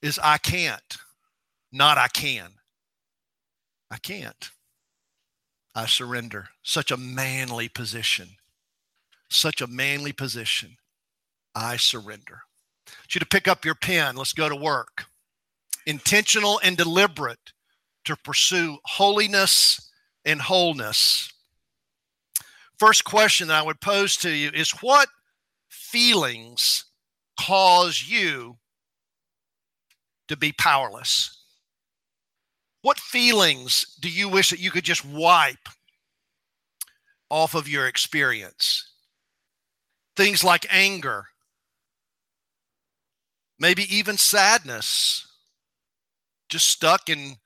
is 0.00 0.18
I 0.22 0.38
can't, 0.38 0.96
not 1.70 1.98
I 1.98 2.08
can. 2.08 2.52
I 3.90 3.98
can't. 3.98 4.50
I 5.74 5.84
surrender. 5.84 6.48
Such 6.62 6.90
a 6.90 6.96
manly 6.96 7.68
position. 7.68 8.30
Such 9.28 9.60
a 9.60 9.66
manly 9.66 10.12
position. 10.12 10.78
I 11.54 11.76
surrender. 11.76 12.40
I 12.86 12.92
want 13.00 13.14
you 13.14 13.18
to 13.18 13.26
pick 13.26 13.46
up 13.46 13.66
your 13.66 13.74
pen. 13.74 14.16
Let's 14.16 14.32
go 14.32 14.48
to 14.48 14.56
work. 14.56 15.04
Intentional 15.84 16.58
and 16.64 16.74
deliberate 16.74 17.52
to 18.06 18.16
pursue 18.16 18.78
holiness 18.86 19.90
and 20.24 20.40
wholeness. 20.40 21.33
First 22.78 23.04
question 23.04 23.48
that 23.48 23.60
I 23.60 23.62
would 23.62 23.80
pose 23.80 24.16
to 24.18 24.30
you 24.30 24.50
is 24.52 24.70
what 24.82 25.08
feelings 25.68 26.84
cause 27.38 28.04
you 28.06 28.56
to 30.28 30.36
be 30.36 30.52
powerless? 30.52 31.42
What 32.82 32.98
feelings 32.98 33.96
do 34.00 34.10
you 34.10 34.28
wish 34.28 34.50
that 34.50 34.58
you 34.58 34.70
could 34.70 34.84
just 34.84 35.04
wipe 35.04 35.68
off 37.30 37.54
of 37.54 37.68
your 37.68 37.86
experience? 37.86 38.90
Things 40.16 40.44
like 40.44 40.66
anger, 40.70 41.26
maybe 43.58 43.84
even 43.94 44.16
sadness, 44.16 45.26
just 46.48 46.68
stuck 46.68 47.08
in 47.08 47.36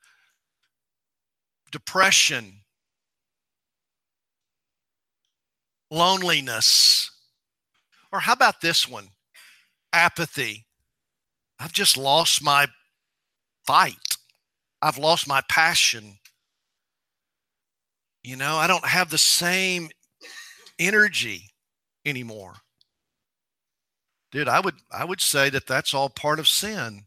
depression, 1.71 2.61
loneliness. 5.91 7.11
Or 8.11 8.19
how 8.19 8.33
about 8.33 8.61
this 8.61 8.87
one? 8.87 9.09
Apathy. 9.93 10.65
I've 11.59 11.73
just 11.73 11.97
lost 11.97 12.43
my 12.43 12.67
fight. 13.65 14.17
I've 14.81 14.97
lost 14.97 15.27
my 15.27 15.41
passion. 15.49 16.17
You 18.23 18.35
know, 18.35 18.55
I 18.55 18.67
don't 18.67 18.85
have 18.85 19.09
the 19.09 19.17
same 19.17 19.89
energy 20.77 21.49
anymore. 22.05 22.55
Dude, 24.31 24.47
I 24.47 24.59
would 24.59 24.75
I 24.91 25.05
would 25.05 25.21
say 25.21 25.49
that 25.49 25.65
that's 25.65 25.93
all 25.93 26.09
part 26.09 26.39
of 26.39 26.47
sin. 26.47 27.05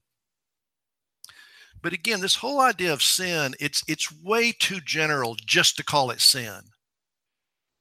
But 1.81 1.93
again, 1.93 2.21
this 2.21 2.37
whole 2.37 2.61
idea 2.61 2.93
of 2.93 3.03
sin, 3.03 3.55
it's 3.61 3.83
it's 3.89 4.13
way 4.23 4.53
too 4.53 4.81
general 4.81 5.37
just 5.47 5.77
to 5.77 5.85
call 5.85 6.11
it 6.11 6.21
sin. 6.21 6.72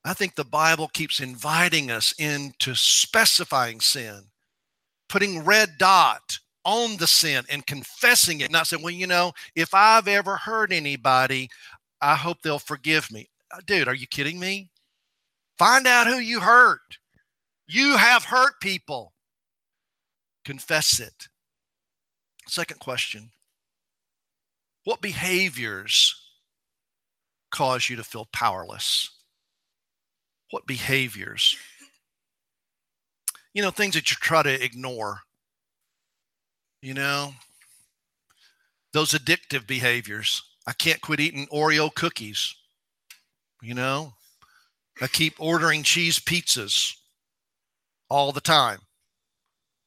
I 0.03 0.13
think 0.13 0.36
the 0.36 0.43
Bible 0.46 0.88
keeps 0.88 1.20
inviting 1.20 1.91
us 1.91 2.13
into 2.17 2.74
specifying 2.74 3.79
sin, 3.81 4.24
putting 5.08 5.43
red 5.46 5.77
dot 5.77 6.39
on 6.63 6.98
the 6.98 7.08
sin 7.08 7.43
and 7.50 7.65
confessing 7.65 8.41
it, 8.41 8.51
not 8.51 8.67
saying, 8.67 8.84
well, 8.84 8.93
you 8.93 9.08
know, 9.08 9.34
if 9.55 9.74
I've 9.74 10.08
ever 10.08 10.38
hurt 10.38 10.72
anybody, 10.72 11.50
I 12.01 12.15
hope 12.15 12.41
they'll 12.41 12.60
forgive 12.60 13.12
me. 13.12 13.29
Uh, 13.51 13.62
dude, 13.65 13.88
are 13.88 13.96
you 13.96 14.08
kidding 14.08 14.39
me? 14.39 14.70
Find 15.58 15.86
out 15.86 16.08
who 16.08 16.17
you 16.17 16.39
hurt. 16.39 16.98
You 17.67 17.98
have 17.98 18.25
hurt 18.25 18.60
people. 18.62 19.13
Confess 20.43 21.00
it. 21.00 21.27
Second 22.48 22.79
question 22.79 23.31
What 24.84 25.01
behaviors 25.01 26.15
cause 27.51 27.89
you 27.89 27.96
to 27.98 28.03
feel 28.03 28.27
powerless? 28.34 29.12
What 30.51 30.67
behaviors? 30.67 31.58
You 33.53 33.62
know, 33.62 33.72
things 33.72 33.96
that 33.96 34.12
you 34.12 34.17
try 34.20 34.43
to 34.43 34.63
ignore. 34.63 35.22
You 36.81 36.93
know, 36.93 37.34
those 38.93 39.12
addictive 39.12 39.67
behaviors. 39.67 40.43
I 40.67 40.74
can't 40.74 41.01
quit 41.01 41.20
eating 41.20 41.48
Oreo 41.48 41.93
cookies. 41.93 42.55
You 43.62 43.74
know, 43.74 44.13
I 45.01 45.08
keep 45.08 45.36
ordering 45.39 45.84
cheese 45.84 46.20
pizzas 46.20 46.96
all 48.10 48.31
the 48.31 48.41
time. 48.41 48.79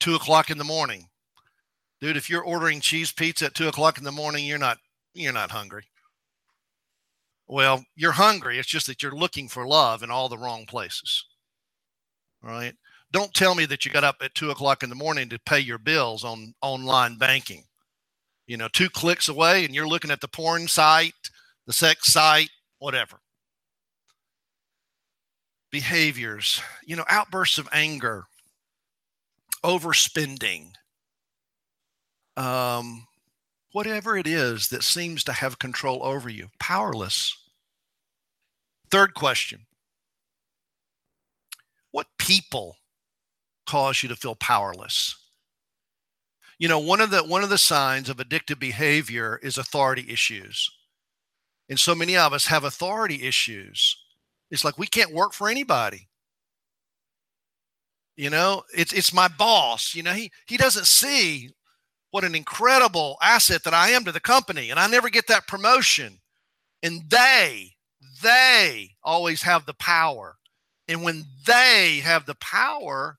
Two 0.00 0.14
o'clock 0.14 0.50
in 0.50 0.59
the 0.59 0.64
morning. 0.64 1.09
Dude, 2.00 2.16
if 2.16 2.28
you're 2.28 2.42
ordering 2.42 2.80
cheese 2.80 3.12
pizza 3.12 3.47
at 3.47 3.54
two 3.54 3.68
o'clock 3.68 3.99
in 3.99 4.04
the 4.04 4.12
morning, 4.12 4.44
you're 4.44 4.59
not 4.59 4.78
you're 5.14 5.33
not 5.33 5.50
hungry. 5.50 5.85
Well, 7.46 7.84
you're 7.94 8.12
hungry. 8.12 8.58
It's 8.58 8.68
just 8.68 8.86
that 8.86 9.02
you're 9.02 9.14
looking 9.14 9.48
for 9.48 9.66
love 9.66 10.02
in 10.02 10.11
all 10.11 10.28
the 10.28 10.38
wrong 10.38 10.64
places. 10.66 11.24
Right. 12.42 12.74
Don't 13.12 13.33
tell 13.33 13.54
me 13.54 13.64
that 13.66 13.85
you 13.85 13.90
got 13.90 14.04
up 14.04 14.16
at 14.22 14.35
two 14.35 14.50
o'clock 14.50 14.83
in 14.83 14.88
the 14.88 14.94
morning 14.94 15.28
to 15.28 15.38
pay 15.46 15.61
your 15.61 15.78
bills 15.78 16.24
on 16.24 16.54
online 16.62 17.16
banking. 17.16 17.64
You 18.46 18.57
know, 18.57 18.68
two 18.68 18.90
clicks 18.90 19.28
away 19.28 19.64
and 19.64 19.74
you're 19.74 19.88
looking 19.88 20.11
at 20.11 20.20
the 20.20 20.28
porn 20.28 20.68
site, 20.68 21.14
the 21.66 21.72
sex 21.72 22.12
site, 22.12 22.50
whatever. 22.78 23.20
Behaviors, 25.70 26.61
you 26.85 26.96
know, 26.96 27.04
outbursts 27.09 27.59
of 27.59 27.68
anger, 27.72 28.24
overspending, 29.64 30.72
um, 32.37 33.07
whatever 33.74 34.16
it 34.16 34.28
is 34.28 34.68
that 34.68 34.84
seems 34.84 35.24
to 35.24 35.32
have 35.32 35.58
control 35.58 35.98
over 36.04 36.28
you, 36.28 36.48
powerless. 36.60 37.37
Third 38.90 39.14
question 39.14 39.66
What 41.90 42.06
people 42.18 42.76
cause 43.66 44.02
you 44.02 44.08
to 44.08 44.16
feel 44.16 44.37
powerless? 44.37 45.16
You 46.58 46.68
know, 46.68 46.78
one 46.78 47.00
of 47.00 47.10
the 47.10 47.24
one 47.24 47.42
of 47.42 47.50
the 47.50 47.58
signs 47.58 48.08
of 48.08 48.18
addictive 48.18 48.60
behavior 48.60 49.40
is 49.42 49.58
authority 49.58 50.06
issues. 50.08 50.70
And 51.68 51.80
so 51.80 51.94
many 51.94 52.16
of 52.16 52.32
us 52.32 52.46
have 52.46 52.62
authority 52.62 53.24
issues. 53.24 53.96
It's 54.52 54.64
like 54.64 54.78
we 54.78 54.87
can't 54.87 55.12
work 55.12 55.32
for 55.32 55.48
anybody. 55.48 56.06
You 58.16 58.30
know, 58.30 58.62
it's 58.72 58.92
it's 58.92 59.12
my 59.12 59.26
boss. 59.26 59.96
You 59.96 60.04
know, 60.04 60.12
he 60.12 60.30
he 60.46 60.56
doesn't 60.56 60.87
see 60.87 61.50
what 62.14 62.22
an 62.22 62.37
incredible 62.37 63.18
asset 63.20 63.64
that 63.64 63.74
I 63.74 63.88
am 63.88 64.05
to 64.05 64.12
the 64.12 64.20
company. 64.20 64.70
And 64.70 64.79
I 64.79 64.87
never 64.87 65.11
get 65.11 65.27
that 65.27 65.48
promotion. 65.48 66.20
And 66.81 67.03
they, 67.11 67.72
they 68.22 68.90
always 69.03 69.42
have 69.42 69.66
the 69.66 69.74
power. 69.74 70.37
And 70.87 71.03
when 71.03 71.24
they 71.44 72.03
have 72.05 72.24
the 72.24 72.37
power, 72.37 73.18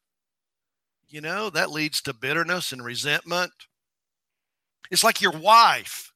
you 1.09 1.19
know, 1.19 1.49
that 1.49 1.71
leads 1.71 2.01
to 2.03 2.13
bitterness 2.13 2.71
and 2.71 2.85
resentment. 2.85 3.51
It's 4.89 5.03
like 5.03 5.21
your 5.21 5.37
wife 5.37 6.13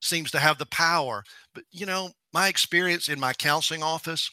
seems 0.00 0.32
to 0.32 0.40
have 0.40 0.58
the 0.58 0.66
power. 0.66 1.22
But, 1.54 1.62
you 1.70 1.86
know, 1.86 2.10
my 2.32 2.48
experience 2.48 3.08
in 3.08 3.20
my 3.20 3.32
counseling 3.32 3.84
office 3.84 4.28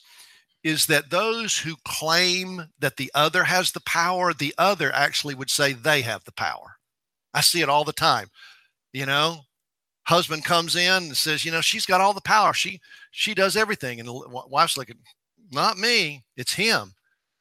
is 0.63 0.88
that 0.88 1.12
those 1.12 1.56
who 1.56 1.75
claim 1.86 2.63
that 2.80 2.97
the 2.97 3.12
other 3.13 3.43
has 3.43 3.73
the 3.73 3.82
power, 3.82 4.34
the 4.34 4.56
other 4.58 4.91
actually 4.91 5.36
would 5.36 5.52
say 5.52 5.73
they 5.73 6.02
have 6.02 6.23
the 6.23 6.32
power. 6.32 6.78
I 7.34 7.42
see 7.42 7.62
it 7.62 7.70
all 7.70 7.84
the 7.84 7.94
time. 7.94 8.28
You 8.94 9.06
know, 9.06 9.42
husband 10.04 10.44
comes 10.44 10.76
in 10.76 11.04
and 11.04 11.18
says, 11.18 11.46
you 11.46 11.52
know, 11.52 11.62
she's 11.62 11.86
got 11.86 12.02
all 12.02 12.13
the 12.13 12.22
power. 12.22 12.54
She 12.54 12.82
she 13.12 13.34
does 13.34 13.56
everything, 13.56 14.00
and 14.00 14.08
the 14.10 14.44
wife's 14.50 14.78
like, 14.78 14.92
not 15.52 15.78
me. 15.78 16.24
It's 16.36 16.54
him. 16.54 16.94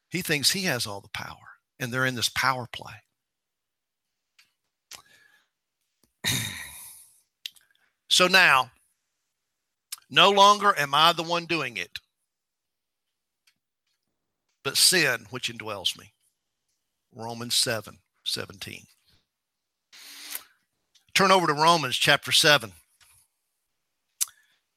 He 0.09 0.21
thinks 0.21 0.51
he 0.51 0.63
has 0.63 0.85
all 0.87 1.01
the 1.01 1.09
power, 1.09 1.35
and 1.79 1.91
they're 1.91 2.05
in 2.05 2.15
this 2.15 2.29
power 2.29 2.67
play. 2.71 2.93
so 8.09 8.27
now, 8.27 8.71
no 10.09 10.29
longer 10.29 10.73
am 10.77 10.93
I 10.93 11.13
the 11.13 11.23
one 11.23 11.45
doing 11.45 11.77
it, 11.77 11.99
but 14.63 14.77
sin 14.77 15.25
which 15.29 15.51
indwells 15.51 15.97
me. 15.97 16.13
Romans 17.15 17.55
7 17.55 17.97
17. 18.25 18.85
Turn 21.19 21.31
over 21.31 21.47
to 21.47 21.53
Romans 21.53 21.97
chapter 21.97 22.31
7 22.31 22.71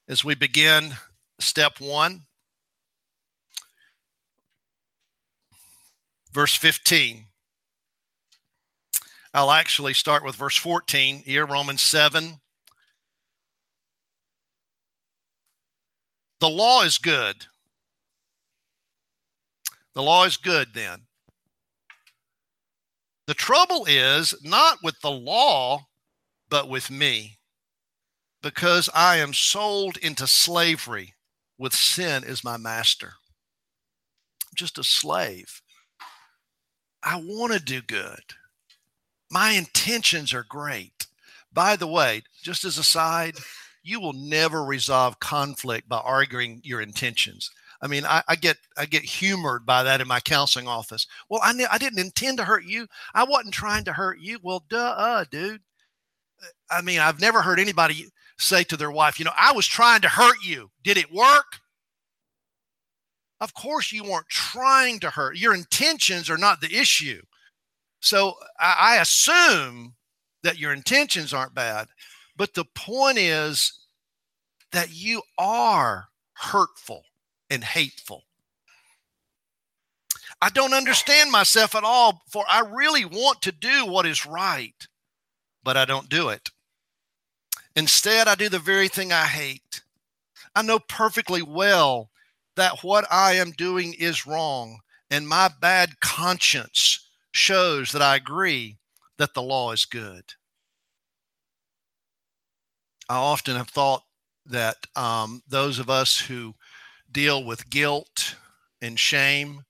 as 0.09 0.25
we 0.25 0.35
begin 0.35 0.95
step 1.39 1.75
one. 1.79 2.23
Verse 6.33 6.57
15. 6.57 7.27
I'll 9.33 9.53
actually 9.53 9.95
start 9.95 10.25
with 10.25 10.35
verse 10.35 10.57
14 10.57 11.23
here, 11.25 11.47
Romans 11.47 11.81
7. 11.81 12.41
The 16.41 16.51
law 16.51 16.83
is 16.83 16.99
good. 16.99 17.47
The 19.95 20.03
law 20.03 20.25
is 20.25 20.37
good 20.37 20.75
then. 20.75 21.03
The 23.29 23.35
trouble 23.35 23.87
is 23.89 24.35
not 24.43 24.79
with 24.83 24.97
the 25.03 25.13
law 25.13 25.87
but 26.53 26.69
with 26.69 26.91
me, 26.91 27.39
because 28.43 28.91
I 28.95 29.17
am 29.17 29.33
sold 29.33 29.97
into 29.97 30.27
slavery 30.27 31.15
with 31.57 31.73
sin 31.73 32.25
as 32.25 32.45
my 32.45 32.59
master. 32.59 33.15
I'm 34.45 34.55
just 34.55 34.77
a 34.77 34.85
slave. 34.85 35.63
I 37.03 37.17
want 37.25 37.55
to 37.55 37.59
do 37.59 37.81
good. 37.81 38.35
My 39.31 39.53
intentions 39.53 40.35
are 40.35 40.45
great. 40.47 41.07
By 41.55 41.75
the 41.75 41.87
way, 41.87 42.23
just 42.43 42.67
as 42.67 42.77
a 42.77 42.85
side, 42.85 43.37
you 43.83 43.99
will 43.99 44.13
never 44.13 44.63
resolve 44.63 45.21
conflict 45.21 45.89
by 45.89 46.01
arguing 46.01 46.61
your 46.65 46.83
intentions. 46.83 47.51
I 47.81 47.87
mean, 47.87 48.05
I, 48.05 48.23
I, 48.29 48.37
get 48.37 48.59
I 48.77 48.85
get 48.85 49.05
humored 49.05 49.65
by 49.65 49.85
that 49.85 50.03
in 50.03 50.07
my 50.07 50.21
counseling 50.21 50.69
office. 50.69 51.07
Well, 51.31 51.41
I 51.43 51.55
I 51.71 51.79
didn't 51.79 51.99
intend 51.99 52.37
to 52.37 52.45
hurt 52.45 52.65
you. 52.65 52.89
I 53.15 53.25
wasn't 53.25 53.55
trying 53.55 53.85
to 53.85 53.95
hurt 53.95 54.19
you. 54.21 54.39
Well, 54.43 54.63
duh, 54.69 54.95
uh, 54.99 55.25
dude. 55.31 55.63
I 56.71 56.83
mean, 56.83 57.01
I've 57.01 57.21
never 57.21 57.43
heard 57.43 57.61
anybody 57.61 58.07
say 58.39 58.65
to 58.65 58.77
their 58.77 58.91
wife, 58.91 59.19
you 59.19 59.25
know, 59.25 59.33
I 59.37 59.53
was 59.53 59.67
trying 59.67 60.01
to 60.03 60.09
hurt 60.09 60.39
you. 60.45 60.71
Did 60.83 60.97
it 60.97 61.13
work? 61.13 61.61
Of 63.41 63.55
course, 63.55 63.93
you 63.93 64.05
weren't 64.05 64.29
trying 64.29 65.01
to 65.01 65.11
hurt. 65.11 65.37
Your 65.37 65.55
intentions 65.55 66.31
are 66.31 66.39
not 66.39 66.61
the 66.61 66.75
issue. 66.75 67.21
So 68.01 68.35
I, 68.59 68.75
I 68.79 69.01
assume 69.01 69.95
that 70.43 70.59
your 70.59 70.73
intentions 70.73 71.33
aren't 71.33 71.55
bad. 71.55 71.89
But 72.37 72.55
the 72.55 72.65
point 72.75 73.19
is 73.19 73.73
that 74.73 74.93
you 74.93 75.23
are 75.39 76.07
hurtful 76.35 77.05
and 77.51 77.63
hateful. 77.63 78.23
I 80.41 80.49
don't 80.49 80.75
understand 80.75 81.31
myself 81.31 81.75
at 81.75 81.85
all, 81.85 82.23
for 82.29 82.45
I 82.49 82.61
really 82.61 83.05
want 83.05 83.43
to 83.43 83.53
do 83.53 83.87
what 83.87 84.07
is 84.07 84.27
right 84.27 84.75
but 85.63 85.77
I 85.77 85.85
don't 85.85 86.09
do 86.09 86.29
it. 86.29 86.51
Instead, 87.75 88.29
I 88.29 88.35
do 88.35 88.49
the 88.49 88.59
very 88.59 88.89
thing 88.89 89.13
I 89.13 89.25
hate. 89.27 89.83
I 90.55 90.63
know 90.63 90.79
perfectly 90.79 91.43
well 91.43 92.11
that 92.57 92.83
what 92.83 93.07
I 93.11 93.35
am 93.35 93.53
doing 93.53 93.95
is 93.95 94.27
wrong, 94.27 94.81
and 95.11 95.27
my 95.27 95.51
bad 95.61 96.01
conscience 96.01 97.09
shows 97.33 97.93
that 97.93 98.03
I 98.03 98.17
agree 98.17 98.77
that 99.17 99.35
the 99.35 99.43
law 99.43 99.73
is 99.73 99.87
good. 99.87 100.25
I 103.09 103.17
often 103.17 103.57
have 103.57 103.69
thought 103.69 104.03
that 104.47 104.87
um, 104.97 105.43
those 105.49 105.79
of 105.79 105.89
us 105.89 106.19
who 106.21 106.55
deal 107.11 107.45
with 107.45 107.71
guilt 107.71 108.37
and 108.81 108.99
shame 108.99 109.63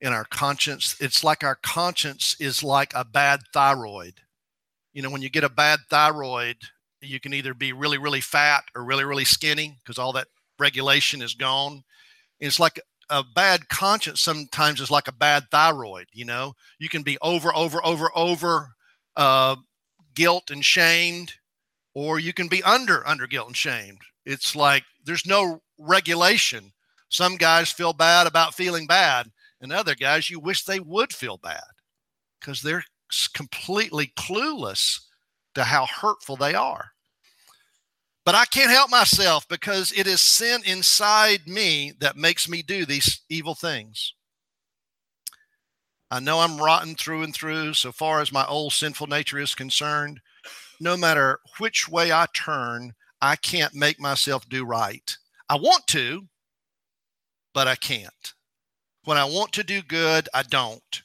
in 0.00 0.12
our 0.12 0.24
conscience, 0.24 0.96
it's 1.00 1.22
like 1.22 1.44
our 1.44 1.56
conscience 1.56 2.36
is 2.40 2.62
like 2.62 2.92
a 2.94 3.04
bad 3.04 3.40
thyroid. 3.52 4.22
You 4.92 5.02
know, 5.02 5.10
when 5.10 5.22
you 5.22 5.30
get 5.30 5.44
a 5.44 5.48
bad 5.48 5.80
thyroid, 5.88 6.56
you 7.00 7.20
can 7.20 7.32
either 7.32 7.54
be 7.54 7.72
really, 7.72 7.98
really 7.98 8.20
fat 8.20 8.64
or 8.74 8.84
really, 8.84 9.04
really 9.04 9.24
skinny 9.24 9.78
because 9.78 9.98
all 9.98 10.12
that 10.12 10.28
regulation 10.58 11.22
is 11.22 11.34
gone. 11.34 11.82
It's 12.40 12.60
like 12.60 12.80
a 13.08 13.24
bad 13.24 13.68
conscience 13.68 14.20
sometimes 14.20 14.80
is 14.80 14.90
like 14.90 15.08
a 15.08 15.12
bad 15.12 15.44
thyroid. 15.50 16.06
You 16.12 16.24
know, 16.24 16.54
you 16.78 16.88
can 16.88 17.02
be 17.02 17.18
over, 17.22 17.54
over, 17.54 17.84
over, 17.84 18.10
over 18.14 18.70
uh, 19.16 19.56
guilt 20.14 20.50
and 20.50 20.64
shamed, 20.64 21.34
or 21.94 22.18
you 22.18 22.32
can 22.32 22.48
be 22.48 22.62
under, 22.62 23.06
under 23.06 23.26
guilt 23.26 23.48
and 23.48 23.56
shamed. 23.56 23.98
It's 24.24 24.54
like 24.54 24.84
there's 25.04 25.26
no 25.26 25.62
regulation. 25.78 26.72
Some 27.08 27.36
guys 27.36 27.70
feel 27.70 27.92
bad 27.92 28.26
about 28.26 28.54
feeling 28.54 28.86
bad, 28.86 29.30
and 29.60 29.72
other 29.72 29.94
guys 29.94 30.30
you 30.30 30.38
wish 30.38 30.64
they 30.64 30.78
would 30.78 31.12
feel 31.12 31.36
bad 31.38 31.62
because 32.38 32.62
they're 32.62 32.84
completely 33.32 34.12
clueless 34.16 35.00
to 35.54 35.64
how 35.64 35.86
hurtful 35.86 36.36
they 36.36 36.54
are. 36.54 36.92
But 38.24 38.34
I 38.34 38.44
can't 38.44 38.70
help 38.70 38.90
myself 38.90 39.48
because 39.48 39.92
it 39.92 40.06
is 40.06 40.20
sin 40.20 40.62
inside 40.64 41.48
me 41.48 41.92
that 42.00 42.16
makes 42.16 42.48
me 42.48 42.62
do 42.62 42.84
these 42.84 43.22
evil 43.28 43.54
things. 43.54 44.14
I 46.10 46.20
know 46.20 46.40
I'm 46.40 46.58
rotten 46.58 46.94
through 46.96 47.22
and 47.22 47.34
through 47.34 47.74
so 47.74 47.92
far 47.92 48.20
as 48.20 48.32
my 48.32 48.44
old 48.46 48.72
sinful 48.72 49.06
nature 49.06 49.38
is 49.38 49.54
concerned. 49.54 50.20
No 50.80 50.96
matter 50.96 51.38
which 51.58 51.88
way 51.88 52.12
I 52.12 52.26
turn, 52.34 52.94
I 53.22 53.36
can't 53.36 53.74
make 53.74 54.00
myself 54.00 54.48
do 54.48 54.64
right. 54.64 55.16
I 55.48 55.56
want 55.56 55.86
to, 55.88 56.26
but 57.54 57.68
I 57.68 57.76
can't. 57.76 58.34
When 59.04 59.16
I 59.16 59.24
want 59.24 59.52
to 59.52 59.62
do 59.62 59.82
good, 59.82 60.28
I 60.34 60.42
don't. 60.42 61.02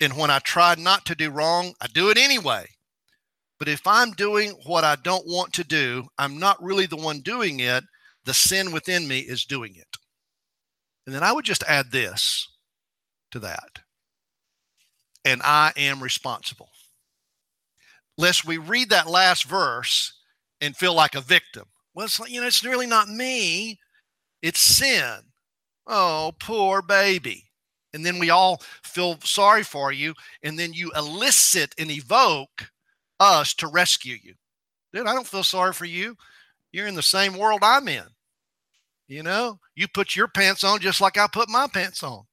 And 0.00 0.16
when 0.16 0.30
I 0.30 0.38
try 0.38 0.74
not 0.76 1.04
to 1.06 1.14
do 1.14 1.30
wrong, 1.30 1.74
I 1.80 1.86
do 1.88 2.10
it 2.10 2.18
anyway. 2.18 2.66
But 3.58 3.68
if 3.68 3.86
I'm 3.86 4.12
doing 4.12 4.50
what 4.64 4.84
I 4.84 4.96
don't 4.96 5.26
want 5.26 5.52
to 5.54 5.64
do, 5.64 6.06
I'm 6.18 6.38
not 6.38 6.62
really 6.62 6.86
the 6.86 6.96
one 6.96 7.20
doing 7.20 7.60
it. 7.60 7.84
The 8.24 8.34
sin 8.34 8.70
within 8.70 9.08
me 9.08 9.20
is 9.20 9.44
doing 9.44 9.74
it. 9.74 9.96
And 11.06 11.14
then 11.14 11.22
I 11.22 11.32
would 11.32 11.44
just 11.44 11.64
add 11.64 11.90
this 11.90 12.46
to 13.32 13.38
that. 13.40 13.80
And 15.24 15.42
I 15.42 15.72
am 15.76 16.02
responsible. 16.02 16.68
Lest 18.16 18.44
we 18.44 18.58
read 18.58 18.90
that 18.90 19.08
last 19.08 19.44
verse 19.44 20.12
and 20.60 20.76
feel 20.76 20.94
like 20.94 21.14
a 21.14 21.20
victim. 21.20 21.64
Well, 21.94 22.06
it's 22.06 22.20
like, 22.20 22.30
you 22.30 22.40
know, 22.40 22.46
it's 22.46 22.64
really 22.64 22.86
not 22.86 23.08
me, 23.08 23.78
it's 24.42 24.60
sin. 24.60 25.20
Oh, 25.86 26.32
poor 26.38 26.82
baby. 26.82 27.47
And 27.94 28.04
then 28.04 28.18
we 28.18 28.30
all 28.30 28.60
feel 28.82 29.18
sorry 29.22 29.62
for 29.62 29.92
you. 29.92 30.14
And 30.42 30.58
then 30.58 30.72
you 30.72 30.90
elicit 30.96 31.74
and 31.78 31.90
evoke 31.90 32.70
us 33.20 33.54
to 33.54 33.66
rescue 33.66 34.16
you. 34.22 34.34
Dude, 34.92 35.06
I 35.06 35.14
don't 35.14 35.26
feel 35.26 35.42
sorry 35.42 35.72
for 35.72 35.84
you. 35.84 36.16
You're 36.72 36.86
in 36.86 36.94
the 36.94 37.02
same 37.02 37.36
world 37.36 37.60
I'm 37.62 37.88
in. 37.88 38.04
You 39.06 39.22
know, 39.22 39.58
you 39.74 39.88
put 39.88 40.14
your 40.14 40.28
pants 40.28 40.64
on 40.64 40.80
just 40.80 41.00
like 41.00 41.16
I 41.16 41.26
put 41.26 41.48
my 41.48 41.66
pants 41.72 42.02
on. 42.02 42.24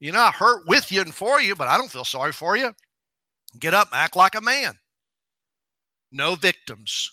You 0.00 0.12
know, 0.12 0.20
I 0.20 0.30
hurt 0.30 0.66
with 0.66 0.92
you 0.92 1.00
and 1.00 1.14
for 1.14 1.40
you, 1.40 1.56
but 1.56 1.68
I 1.68 1.78
don't 1.78 1.90
feel 1.90 2.04
sorry 2.04 2.32
for 2.32 2.56
you. 2.56 2.72
Get 3.58 3.74
up, 3.74 3.88
act 3.92 4.16
like 4.16 4.34
a 4.34 4.40
man. 4.40 4.74
No 6.12 6.34
victims. 6.34 7.10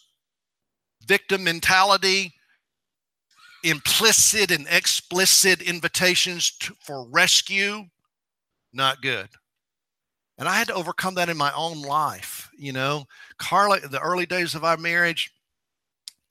Victim 1.06 1.44
mentality, 1.44 2.34
implicit 3.64 4.52
and 4.52 4.68
explicit 4.70 5.62
invitations 5.62 6.52
to, 6.60 6.74
for 6.82 7.08
rescue, 7.10 7.86
not 8.74 9.02
good. 9.02 9.28
And 10.38 10.48
I 10.48 10.56
had 10.56 10.68
to 10.68 10.76
overcome 10.76 11.16
that 11.16 11.30
in 11.30 11.38
my 11.38 11.52
own 11.54 11.82
life. 11.82 12.50
You 12.58 12.74
know, 12.74 13.06
Carla, 13.38 13.80
the 13.80 14.02
early 14.02 14.26
days 14.26 14.54
of 14.54 14.64
our 14.64 14.78
marriage 14.78 15.32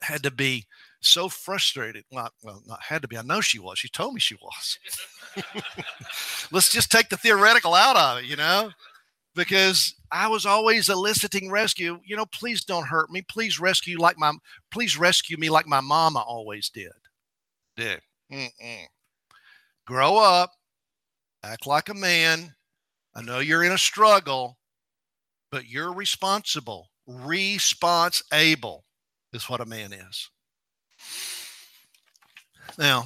had 0.01 0.23
to 0.23 0.31
be 0.31 0.65
so 1.01 1.29
frustrated. 1.29 2.05
Well, 2.11 2.29
well, 2.43 2.63
not 2.65 2.81
had 2.81 3.01
to 3.01 3.07
be. 3.07 3.17
I 3.17 3.21
know 3.21 3.41
she 3.41 3.59
was. 3.59 3.79
She 3.79 3.89
told 3.89 4.13
me 4.13 4.19
she 4.19 4.35
was. 4.35 4.79
Let's 6.51 6.71
just 6.71 6.91
take 6.91 7.09
the 7.09 7.17
theoretical 7.17 7.73
out 7.73 7.97
of 7.97 8.19
it, 8.19 8.25
you 8.25 8.35
know, 8.35 8.71
because 9.35 9.95
I 10.11 10.27
was 10.27 10.45
always 10.45 10.89
eliciting 10.89 11.51
rescue. 11.51 11.99
You 12.05 12.15
know, 12.15 12.25
please 12.25 12.63
don't 12.63 12.87
hurt 12.87 13.11
me. 13.11 13.21
Please 13.21 13.59
rescue 13.59 13.99
like 13.99 14.17
my, 14.17 14.33
please 14.71 14.97
rescue 14.97 15.37
me 15.37 15.49
like 15.49 15.67
my 15.67 15.81
mama 15.81 16.19
always 16.19 16.69
did. 16.69 16.91
Did. 17.77 18.01
Mm-mm. 18.31 18.85
Grow 19.85 20.17
up, 20.17 20.51
act 21.43 21.65
like 21.65 21.87
a 21.87 21.93
man, 21.93 22.55
I 23.17 23.23
know 23.23 23.39
you're 23.39 23.63
in 23.63 23.71
a 23.71 23.79
struggle, 23.79 24.59
but 25.51 25.67
you're 25.67 25.91
responsible. 25.91 26.89
Response 27.07 28.21
able 28.31 28.85
is 29.33 29.49
what 29.49 29.59
a 29.59 29.65
man 29.65 29.91
is. 29.91 30.29
Now, 32.77 33.05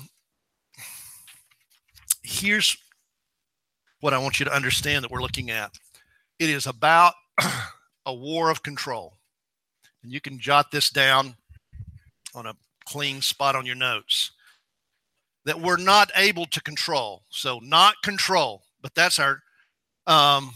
here's 2.24 2.76
what 4.02 4.14
I 4.14 4.18
want 4.18 4.38
you 4.40 4.46
to 4.46 4.54
understand 4.54 5.06
that 5.06 5.12
we're 5.12 5.22
looking 5.22 5.50
at 5.50 5.72
it 6.40 6.50
is 6.50 6.68
about 6.68 7.14
a 8.06 8.14
war 8.14 8.50
of 8.50 8.64
control. 8.64 9.18
And 10.04 10.12
you 10.12 10.20
can 10.20 10.40
jot 10.40 10.72
this 10.72 10.90
down 10.90 11.36
on 12.36 12.48
a 12.48 12.56
clean 12.86 13.22
spot 13.22 13.56
on 13.56 13.66
your 13.66 13.76
notes 13.76 14.32
that 15.46 15.60
we're 15.60 15.78
not 15.78 16.12
able 16.16 16.46
to 16.46 16.62
control. 16.62 17.24
So, 17.30 17.60
not 17.64 17.96
control, 18.04 18.64
but 18.82 18.94
that's 18.96 19.20
our 19.20 19.42
um, 20.08 20.54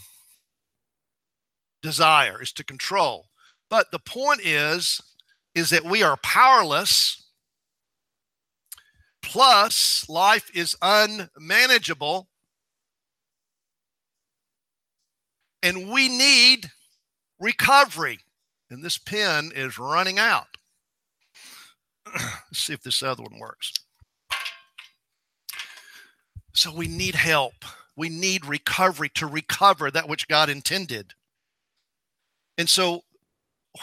desire 1.81 2.41
is 2.41 2.51
to 2.53 2.63
control. 2.63 3.27
But 3.69 3.91
the 3.91 3.99
point 3.99 4.41
is, 4.43 5.01
is 5.53 5.69
that 5.69 5.85
we 5.85 6.03
are 6.03 6.17
powerless. 6.17 7.23
Plus, 9.21 10.07
life 10.09 10.49
is 10.53 10.75
unmanageable. 10.81 12.27
And 15.63 15.89
we 15.89 16.09
need 16.09 16.71
recovery. 17.39 18.19
And 18.69 18.83
this 18.83 18.97
pen 18.97 19.51
is 19.55 19.79
running 19.79 20.19
out. 20.19 20.57
Let's 22.13 22.59
see 22.59 22.73
if 22.73 22.81
this 22.81 23.01
other 23.01 23.23
one 23.23 23.39
works. 23.39 23.73
So 26.55 26.73
we 26.73 26.87
need 26.87 27.15
help. 27.15 27.65
We 27.97 28.09
need 28.09 28.45
recovery 28.45 29.09
to 29.15 29.27
recover 29.27 29.91
that 29.91 30.09
which 30.09 30.27
God 30.27 30.49
intended. 30.49 31.13
And 32.57 32.69
so, 32.69 33.03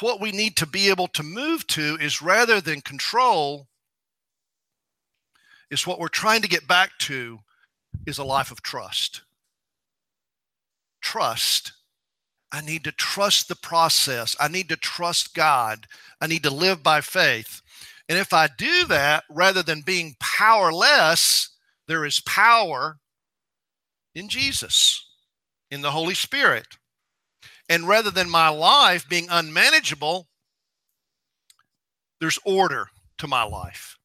what 0.00 0.20
we 0.20 0.32
need 0.32 0.56
to 0.56 0.66
be 0.66 0.88
able 0.88 1.08
to 1.08 1.22
move 1.22 1.66
to 1.68 1.98
is 2.00 2.22
rather 2.22 2.62
than 2.62 2.80
control, 2.80 3.68
is 5.70 5.87
what 5.87 6.00
we're 6.00 6.08
trying 6.08 6.40
to 6.42 6.48
get 6.48 6.66
back 6.66 6.92
to 7.00 7.40
is 8.06 8.16
a 8.16 8.24
life 8.24 8.50
of 8.50 8.62
trust. 8.62 9.20
Trust. 11.02 11.72
I 12.50 12.62
need 12.62 12.85
to 12.85 12.92
trust 12.92 13.48
the 13.48 13.56
process. 13.56 14.35
I 14.40 14.48
need 14.48 14.70
to 14.70 14.76
trust 14.76 15.35
God. 15.35 15.87
I 16.22 16.26
need 16.26 16.42
to 16.44 16.50
live 16.50 16.82
by 16.82 17.02
faith. 17.02 17.61
And 18.08 18.18
if 18.18 18.32
I 18.32 18.48
do 18.56 18.87
that, 18.87 19.24
rather 19.30 19.62
than 19.62 19.82
being 19.82 20.16
powerless, 20.20 21.51
there 21.92 22.07
is 22.07 22.20
power 22.20 22.96
in 24.14 24.26
Jesus, 24.26 25.07
in 25.70 25.83
the 25.83 25.90
Holy 25.90 26.14
Spirit. 26.14 26.66
And 27.68 27.87
rather 27.87 28.11
than 28.11 28.31
my 28.31 28.48
life 28.48 29.07
being 29.07 29.26
unmanageable, 29.31 30.26
there's 32.18 32.38
order 32.46 32.88
to 33.18 33.28
my 33.28 33.42
life. 33.42 33.98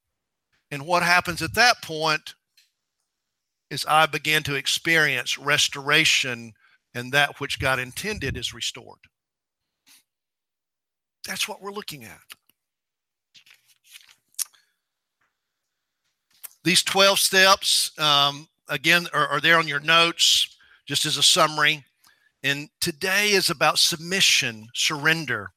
And 0.70 0.86
what 0.86 1.02
happens 1.02 1.42
at 1.42 1.54
that 1.54 1.82
point 1.82 2.36
is 3.72 3.86
I 3.88 4.06
begin 4.06 4.44
to 4.44 4.56
experience 4.56 5.38
restoration, 5.38 6.52
and 6.94 7.14
that 7.14 7.40
which 7.40 7.58
God 7.58 7.80
intended 7.80 8.36
is 8.36 8.54
restored. 8.54 9.00
That's 11.26 11.48
what 11.48 11.62
we're 11.62 11.72
looking 11.72 12.04
at. 12.04 12.20
These 16.68 16.84
12 16.84 17.18
steps, 17.18 17.98
um, 17.98 18.46
again, 18.68 19.08
are, 19.14 19.26
are 19.30 19.40
there 19.40 19.58
on 19.58 19.70
your 19.70 19.80
notes, 19.80 20.58
just 20.86 21.06
as 21.06 21.16
a 21.16 21.24
summary. 21.24 21.86
And 22.44 22.68
today 22.82 23.30
is 23.30 23.50
about 23.50 23.80
submission, 23.80 24.68
surrender. 24.74 25.52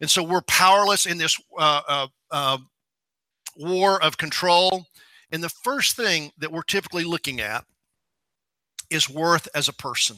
And 0.00 0.10
so 0.10 0.24
we're 0.24 0.42
powerless 0.42 1.06
in 1.06 1.18
this 1.18 1.40
uh, 1.56 1.82
uh, 1.86 2.06
uh, 2.32 2.58
war 3.56 4.02
of 4.02 4.18
control. 4.18 4.86
And 5.30 5.40
the 5.40 5.50
first 5.50 5.94
thing 5.94 6.32
that 6.38 6.50
we're 6.50 6.62
typically 6.62 7.04
looking 7.04 7.40
at 7.40 7.64
is 8.90 9.08
worth 9.08 9.46
as 9.54 9.68
a 9.68 9.72
person. 9.72 10.16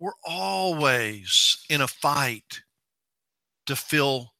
We're 0.00 0.12
always 0.26 1.62
in 1.68 1.82
a 1.82 1.88
fight 1.88 2.62
to 3.66 3.76
feel 3.76 4.32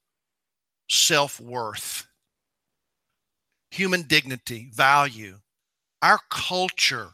self 0.89 1.39
worth, 1.39 2.07
human 3.75 4.03
dignity, 4.03 4.71
value. 4.73 5.39
Our 6.01 6.21
culture 6.31 7.09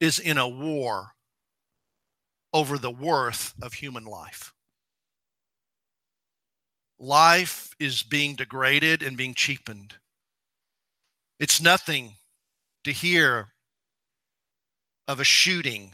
is 0.00 0.18
in 0.18 0.38
a 0.38 0.48
war 0.48 1.12
over 2.52 2.78
the 2.78 2.90
worth 2.90 3.52
of 3.62 3.74
human 3.74 4.04
life. 4.04 4.52
Life 6.98 7.74
is 7.78 8.02
being 8.02 8.36
degraded 8.36 9.02
and 9.02 9.16
being 9.16 9.34
cheapened. 9.34 9.94
It's 11.38 11.60
nothing 11.60 12.14
to 12.84 12.92
hear 12.92 13.48
of 15.06 15.20
a 15.20 15.24
shooting 15.24 15.92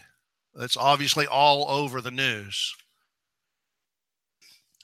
that's 0.54 0.76
obviously 0.76 1.26
all 1.26 1.68
over 1.68 2.00
the 2.00 2.10
news. 2.10 2.74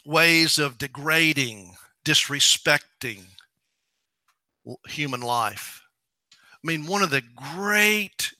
Ways 0.05 0.59
of 0.59 0.79
degrading, 0.79 1.77
disrespecting 2.05 3.27
human 4.88 5.20
life. 5.20 5.83
I 6.33 6.66
mean, 6.66 6.87
one 6.87 7.03
of 7.03 7.11
the 7.11 7.22
great, 7.55 8.33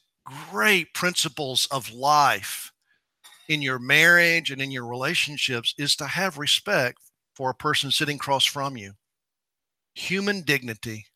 great 0.51 0.95
principles 0.95 1.67
of 1.71 1.93
life 1.93 2.73
in 3.49 3.61
your 3.61 3.79
marriage 3.79 4.51
and 4.51 4.63
in 4.63 4.71
your 4.71 4.87
relationships 4.87 5.75
is 5.77 5.95
to 5.97 6.07
have 6.07 6.39
respect 6.39 6.99
for 7.35 7.51
a 7.51 7.55
person 7.55 7.91
sitting 7.91 8.17
across 8.17 8.45
from 8.45 8.77
you. 8.77 8.93
Human 9.95 10.43
dignity. 10.43 11.07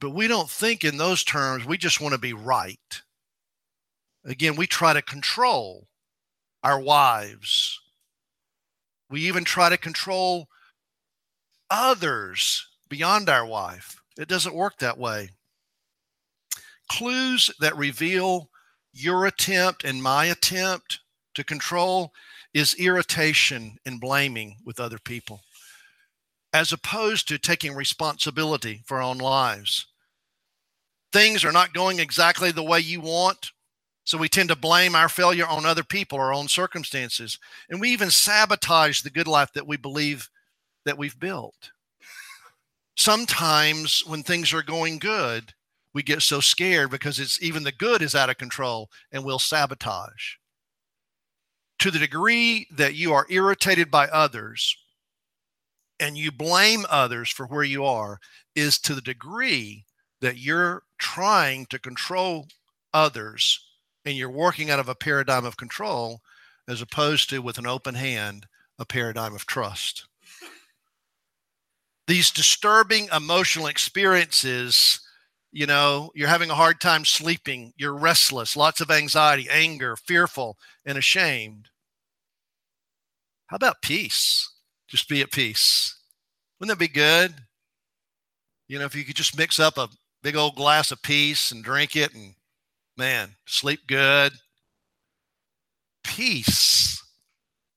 But 0.00 0.10
we 0.10 0.28
don't 0.28 0.50
think 0.50 0.84
in 0.84 0.96
those 0.96 1.24
terms. 1.24 1.64
We 1.64 1.78
just 1.78 2.00
want 2.00 2.12
to 2.12 2.18
be 2.18 2.32
right. 2.32 3.02
Again, 4.24 4.56
we 4.56 4.66
try 4.66 4.92
to 4.92 5.02
control 5.02 5.86
our 6.62 6.80
wives. 6.80 7.80
We 9.08 9.26
even 9.26 9.44
try 9.44 9.68
to 9.68 9.76
control 9.76 10.48
others 11.70 12.66
beyond 12.88 13.28
our 13.28 13.46
wife. 13.46 14.00
It 14.18 14.28
doesn't 14.28 14.54
work 14.54 14.78
that 14.78 14.98
way. 14.98 15.30
Clues 16.90 17.50
that 17.60 17.76
reveal 17.76 18.48
your 18.92 19.26
attempt 19.26 19.84
and 19.84 20.02
my 20.02 20.26
attempt 20.26 21.00
to 21.34 21.44
control 21.44 22.12
is 22.54 22.74
irritation 22.74 23.76
and 23.84 24.00
blaming 24.00 24.56
with 24.64 24.80
other 24.80 24.98
people, 24.98 25.42
as 26.54 26.72
opposed 26.72 27.28
to 27.28 27.38
taking 27.38 27.74
responsibility 27.74 28.82
for 28.86 28.96
our 28.96 29.02
own 29.02 29.18
lives. 29.18 29.86
Things 31.12 31.44
are 31.44 31.52
not 31.52 31.74
going 31.74 31.98
exactly 31.98 32.50
the 32.50 32.62
way 32.62 32.80
you 32.80 33.00
want, 33.00 33.50
so 34.04 34.16
we 34.16 34.28
tend 34.28 34.48
to 34.48 34.56
blame 34.56 34.94
our 34.94 35.08
failure 35.08 35.46
on 35.46 35.66
other 35.66 35.84
people, 35.84 36.18
our 36.18 36.32
own 36.32 36.48
circumstances, 36.48 37.38
and 37.68 37.80
we 37.80 37.90
even 37.90 38.10
sabotage 38.10 39.02
the 39.02 39.10
good 39.10 39.26
life 39.26 39.52
that 39.52 39.66
we 39.66 39.76
believe 39.76 40.30
that 40.86 40.96
we've 40.96 41.18
built. 41.18 41.72
Sometimes 42.96 44.02
when 44.06 44.22
things 44.22 44.52
are 44.52 44.62
going 44.62 44.98
good, 44.98 45.52
we 45.92 46.02
get 46.02 46.22
so 46.22 46.40
scared 46.40 46.90
because 46.90 47.18
it's 47.18 47.40
even 47.42 47.62
the 47.62 47.72
good 47.72 48.02
is 48.02 48.14
out 48.14 48.30
of 48.30 48.38
control 48.38 48.90
and 49.12 49.24
we'll 49.24 49.38
sabotage. 49.38 50.34
To 51.80 51.90
the 51.90 51.98
degree 51.98 52.66
that 52.72 52.94
you 52.94 53.12
are 53.12 53.26
irritated 53.28 53.90
by 53.90 54.06
others 54.08 54.76
and 56.00 56.16
you 56.16 56.32
blame 56.32 56.84
others 56.88 57.30
for 57.30 57.46
where 57.46 57.64
you 57.64 57.84
are, 57.84 58.18
is 58.54 58.78
to 58.80 58.94
the 58.94 59.00
degree 59.00 59.84
that 60.20 60.38
you're 60.38 60.82
trying 60.98 61.66
to 61.66 61.78
control 61.78 62.46
others 62.92 63.60
and 64.04 64.16
you're 64.16 64.30
working 64.30 64.70
out 64.70 64.78
of 64.78 64.88
a 64.88 64.94
paradigm 64.94 65.44
of 65.44 65.56
control 65.56 66.20
as 66.68 66.80
opposed 66.82 67.30
to 67.30 67.40
with 67.40 67.58
an 67.58 67.66
open 67.66 67.94
hand, 67.94 68.46
a 68.78 68.84
paradigm 68.84 69.34
of 69.34 69.46
trust. 69.46 70.06
These 72.06 72.30
disturbing 72.30 73.08
emotional 73.12 73.66
experiences 73.66 75.00
you 75.56 75.66
know 75.66 76.10
you're 76.14 76.28
having 76.28 76.50
a 76.50 76.54
hard 76.54 76.82
time 76.82 77.04
sleeping 77.06 77.72
you're 77.78 77.96
restless 77.96 78.58
lots 78.58 78.82
of 78.82 78.90
anxiety 78.90 79.48
anger 79.50 79.96
fearful 79.96 80.58
and 80.84 80.98
ashamed. 80.98 81.70
How 83.46 83.56
about 83.56 83.80
peace? 83.80 84.52
Just 84.86 85.08
be 85.08 85.22
at 85.22 85.32
peace. 85.32 85.96
Wouldn't 86.60 86.78
that 86.78 86.82
be 86.82 86.92
good? 86.92 87.34
You 88.68 88.78
know 88.78 88.84
if 88.84 88.94
you 88.94 89.04
could 89.04 89.16
just 89.16 89.38
mix 89.38 89.58
up 89.58 89.78
a 89.78 89.88
big 90.22 90.36
old 90.36 90.56
glass 90.56 90.90
of 90.90 91.00
peace 91.02 91.52
and 91.52 91.64
drink 91.64 91.96
it 91.96 92.14
and 92.14 92.34
man 92.98 93.36
sleep 93.46 93.80
good. 93.86 94.32
Peace 96.04 97.02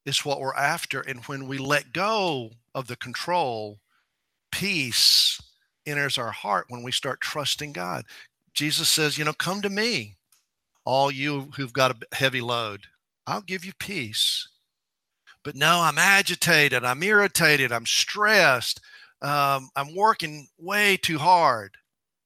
is 0.05 0.25
what 0.25 0.41
we're 0.41 0.53
after 0.55 0.99
and 0.99 1.23
when 1.25 1.47
we 1.47 1.57
let 1.57 1.93
go 1.93 2.51
of 2.75 2.87
the 2.87 2.97
control 2.97 3.79
peace 4.51 5.41
enters 5.85 6.17
our 6.17 6.31
heart 6.31 6.65
when 6.69 6.83
we 6.83 6.91
start 6.91 7.21
trusting 7.21 7.73
God. 7.73 8.05
Jesus 8.53 8.89
says, 8.89 9.17
you 9.17 9.25
know, 9.25 9.33
come 9.33 9.62
to 9.62 9.69
me, 9.69 10.17
all 10.85 11.12
you 11.12 11.49
who've 11.55 11.73
got 11.73 11.91
a 11.91 12.15
heavy 12.15 12.41
load. 12.41 12.85
I'll 13.27 13.41
give 13.41 13.63
you 13.63 13.73
peace. 13.79 14.47
But 15.43 15.55
no, 15.55 15.81
I'm 15.81 15.97
agitated, 15.97 16.83
I'm 16.83 17.01
irritated, 17.01 17.71
I'm 17.71 17.85
stressed, 17.85 18.81
um, 19.21 19.69
I'm 19.75 19.95
working 19.95 20.47
way 20.57 20.97
too 20.97 21.17
hard. 21.17 21.75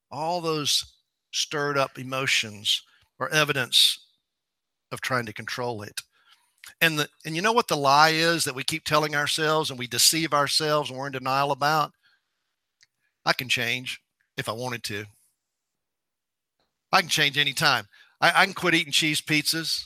All 0.10 0.42
those 0.42 0.94
stirred 1.32 1.78
up 1.78 2.00
emotions 2.00 2.82
are 3.20 3.30
evidence 3.30 4.00
of 4.92 5.02
trying 5.02 5.26
to 5.26 5.34
control 5.34 5.84
it. 5.84 6.02
And 6.82 6.98
the 6.98 7.10
and 7.26 7.36
you 7.36 7.42
know 7.42 7.52
what 7.52 7.68
the 7.68 7.78
lie 7.78 8.12
is 8.12 8.46
that 8.46 8.56
we 8.56 8.64
keep 8.64 8.86
telling 8.86 9.16
ourselves 9.16 9.70
and 9.70 9.78
we 9.78 9.88
deceive 9.88 10.34
ourselves 10.34 10.90
and 10.90 10.98
we're 10.98 11.08
in 11.08 11.14
denial 11.14 11.52
about? 11.52 11.92
I 13.26 13.34
can 13.34 13.50
change 13.50 14.02
if 14.38 14.50
I 14.50 14.54
wanted 14.54 14.84
to. 14.86 15.06
I 16.92 17.02
can 17.02 17.10
change 17.10 17.38
anytime. 17.38 17.88
I, 18.22 18.42
I 18.42 18.46
can 18.46 18.54
quit 18.54 18.76
eating 18.76 18.92
cheese 18.92 19.22
pizzas. 19.22 19.86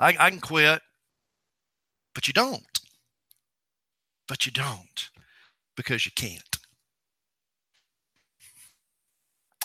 I, 0.00 0.16
I 0.18 0.30
can 0.30 0.40
quit. 0.40 0.80
But 2.14 2.26
you 2.26 2.34
don't. 2.34 2.80
But 4.28 4.46
you 4.46 4.52
don't 4.52 5.10
because 5.76 6.06
you 6.06 6.12
can't. 6.14 6.58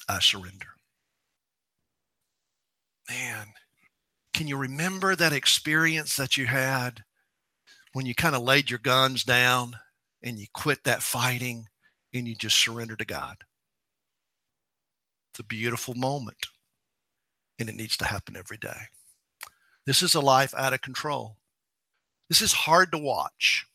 I 0.10 0.20
surrender. 0.20 0.68
Man, 3.10 3.48
can 4.34 4.48
you 4.48 4.58
remember 4.58 5.16
that 5.16 5.34
experience 5.34 6.16
that 6.16 6.38
you 6.38 6.46
had 6.46 7.04
when 7.94 8.06
you 8.06 8.14
kind 8.14 8.36
of 8.36 8.42
laid 8.42 8.70
your 8.70 8.80
guns 8.80 9.24
down 9.24 9.78
and 10.22 10.38
you 10.38 10.48
quit 10.54 10.84
that 10.84 11.02
fighting 11.02 11.68
and 12.14 12.28
you 12.28 12.36
just 12.36 12.58
surrender 12.58 12.96
to 12.96 13.06
God. 13.06 13.38
It's 15.32 15.40
a 15.40 15.44
beautiful 15.44 15.94
moment, 15.94 16.48
and 17.60 17.70
it 17.70 17.76
needs 17.76 17.98
to 17.98 18.06
happen 18.06 18.36
every 18.36 18.58
day. 18.58 18.90
This 19.86 20.02
is 20.02 20.16
a 20.16 20.22
life 20.22 20.54
out 20.58 20.74
of 20.74 20.82
control. 20.82 21.38
This 22.30 22.42
is 22.42 22.52
hard 22.52 22.92
to 22.92 22.98
watch. 22.98 23.66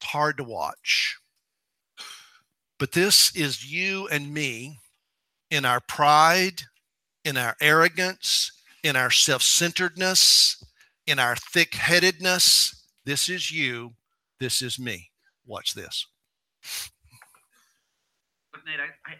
It's 0.00 0.10
hard 0.10 0.36
to 0.38 0.44
watch. 0.44 1.18
But 2.78 2.92
this 2.92 3.34
is 3.36 3.70
you 3.70 4.08
and 4.08 4.32
me 4.32 4.78
in 5.50 5.64
our 5.64 5.80
pride, 5.80 6.62
in 7.24 7.36
our 7.36 7.56
arrogance, 7.60 8.52
in 8.82 8.96
our 8.96 9.10
self 9.10 9.42
centeredness, 9.42 10.62
in 11.06 11.18
our 11.18 11.36
thick 11.36 11.74
headedness. 11.74 12.84
This 13.04 13.28
is 13.28 13.50
you. 13.50 13.94
This 14.40 14.62
is 14.62 14.78
me. 14.78 15.10
Watch 15.46 15.74
this. 15.74 16.06
Nate, 18.68 18.80
I, 18.80 19.10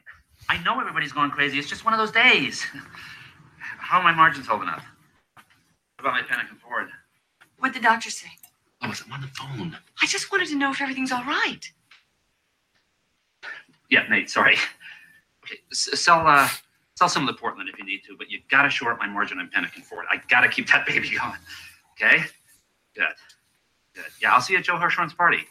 I, 0.52 0.56
I 0.56 0.62
know 0.62 0.78
everybody's 0.78 1.12
going 1.12 1.30
crazy. 1.30 1.58
It's 1.58 1.68
just 1.68 1.84
one 1.84 1.94
of 1.94 1.98
those 1.98 2.10
days. 2.10 2.62
How 3.60 3.98
are 3.98 4.04
my 4.04 4.12
margins 4.12 4.46
holding 4.46 4.68
up? 4.68 4.82
What 5.96 6.00
about 6.00 6.12
my 6.12 6.22
Pentagon 6.22 6.56
forward? 6.58 6.88
What'd 7.58 7.74
the 7.74 7.80
doctor 7.80 8.10
say? 8.10 8.28
Oh, 8.82 8.92
I'm 9.06 9.12
on 9.12 9.20
the 9.22 9.26
phone. 9.28 9.76
I 10.02 10.06
just 10.06 10.30
wanted 10.30 10.48
to 10.48 10.56
know 10.56 10.70
if 10.70 10.80
everything's 10.82 11.12
all 11.12 11.24
right. 11.24 11.60
Yeah, 13.90 14.06
Nate, 14.10 14.28
sorry. 14.28 14.56
Okay, 15.44 15.56
s- 15.72 15.88
sell, 15.98 16.26
uh, 16.26 16.46
sell 16.96 17.08
some 17.08 17.26
of 17.26 17.34
the 17.34 17.40
Portland 17.40 17.70
if 17.72 17.78
you 17.78 17.86
need 17.86 18.02
to, 18.06 18.16
but 18.18 18.30
you 18.30 18.40
gotta 18.50 18.68
shore 18.68 18.92
up 18.92 18.98
my 18.98 19.06
margin 19.08 19.38
on 19.38 19.48
Pentagon 19.48 19.82
Ford. 19.82 20.04
I 20.10 20.20
gotta 20.28 20.48
keep 20.48 20.68
that 20.68 20.86
baby 20.86 21.08
going. 21.16 21.38
Okay? 21.94 22.22
Good. 22.94 23.06
Good. 23.94 24.04
Yeah, 24.20 24.34
I'll 24.34 24.42
see 24.42 24.52
you 24.52 24.58
at 24.58 24.64
Joe 24.66 24.76
Hirschhorn's 24.76 25.14
party. 25.14 25.46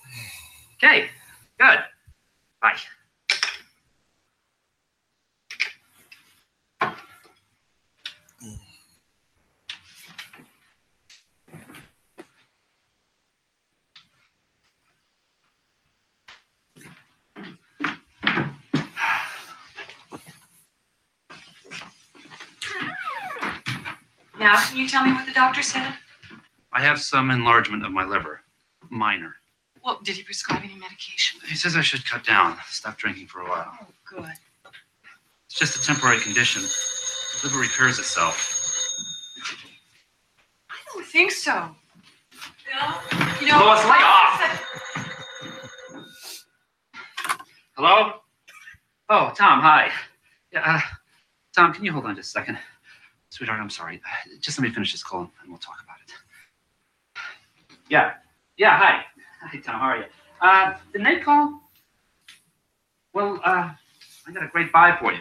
Okay. 0.76 1.10
Good. 1.60 1.80
Bye. 2.62 2.76
Now, 24.48 24.64
can 24.66 24.78
you 24.78 24.88
tell 24.88 25.04
me 25.04 25.12
what 25.12 25.26
the 25.26 25.34
doctor 25.34 25.62
said? 25.62 25.94
I 26.72 26.80
have 26.80 27.02
some 27.02 27.32
enlargement 27.32 27.86
of 27.86 27.92
my 27.92 28.06
liver, 28.06 28.40
minor. 28.90 29.36
Well, 29.84 30.00
did 30.02 30.16
he 30.16 30.24
prescribe 30.24 30.62
any 30.64 30.76
medication? 30.76 31.42
He 31.46 31.56
says 31.56 31.76
I 31.76 31.82
should 31.82 32.06
cut 32.06 32.24
down, 32.24 32.56
stop 32.70 32.98
drinking 32.98 33.28
for 33.28 33.42
a 33.42 33.50
while. 33.50 33.78
Oh, 33.82 33.88
good. 34.06 34.32
It's 35.48 35.60
just 35.60 35.76
a 35.76 35.86
temporary 35.86 36.22
condition. 36.22 36.62
The 36.62 37.48
liver 37.50 37.60
repairs 37.60 38.00
itself. 38.00 38.64
I 40.70 40.76
don't 40.94 41.06
think 41.06 41.32
so. 41.32 41.76
You 43.42 43.48
know, 43.48 43.60
Lois, 43.60 43.84
lay 43.84 44.02
off. 44.02 44.64
Hello? 47.76 48.14
Oh, 49.10 49.34
Tom, 49.36 49.60
hi. 49.60 49.92
Yeah, 50.54 50.62
uh, 50.64 50.80
Tom, 51.54 51.74
can 51.74 51.84
you 51.84 51.92
hold 51.92 52.06
on 52.06 52.16
just 52.16 52.30
a 52.30 52.32
second? 52.32 52.58
Sweetheart, 53.38 53.60
I'm 53.62 53.70
sorry. 53.70 54.02
Just 54.42 54.58
let 54.58 54.68
me 54.68 54.74
finish 54.74 54.92
this 54.92 55.04
call 55.04 55.22
and 55.42 55.50
we'll 55.50 55.60
talk 55.60 55.78
about 55.84 55.98
it. 56.04 57.22
Yeah. 57.88 58.14
Yeah, 58.58 58.76
hi. 58.78 59.04
Hi, 59.44 59.58
Tom, 59.60 59.80
how 59.80 59.86
are 59.90 59.98
you? 59.98 60.04
Uh, 60.42 60.74
did 60.92 61.04
Nate 61.04 61.24
call? 61.24 61.62
Well, 63.14 63.40
uh, 63.46 63.70
I 64.28 64.32
got 64.34 64.44
a 64.44 64.48
great 64.48 64.72
buy 64.72 64.98
for 65.00 65.14
you. 65.14 65.20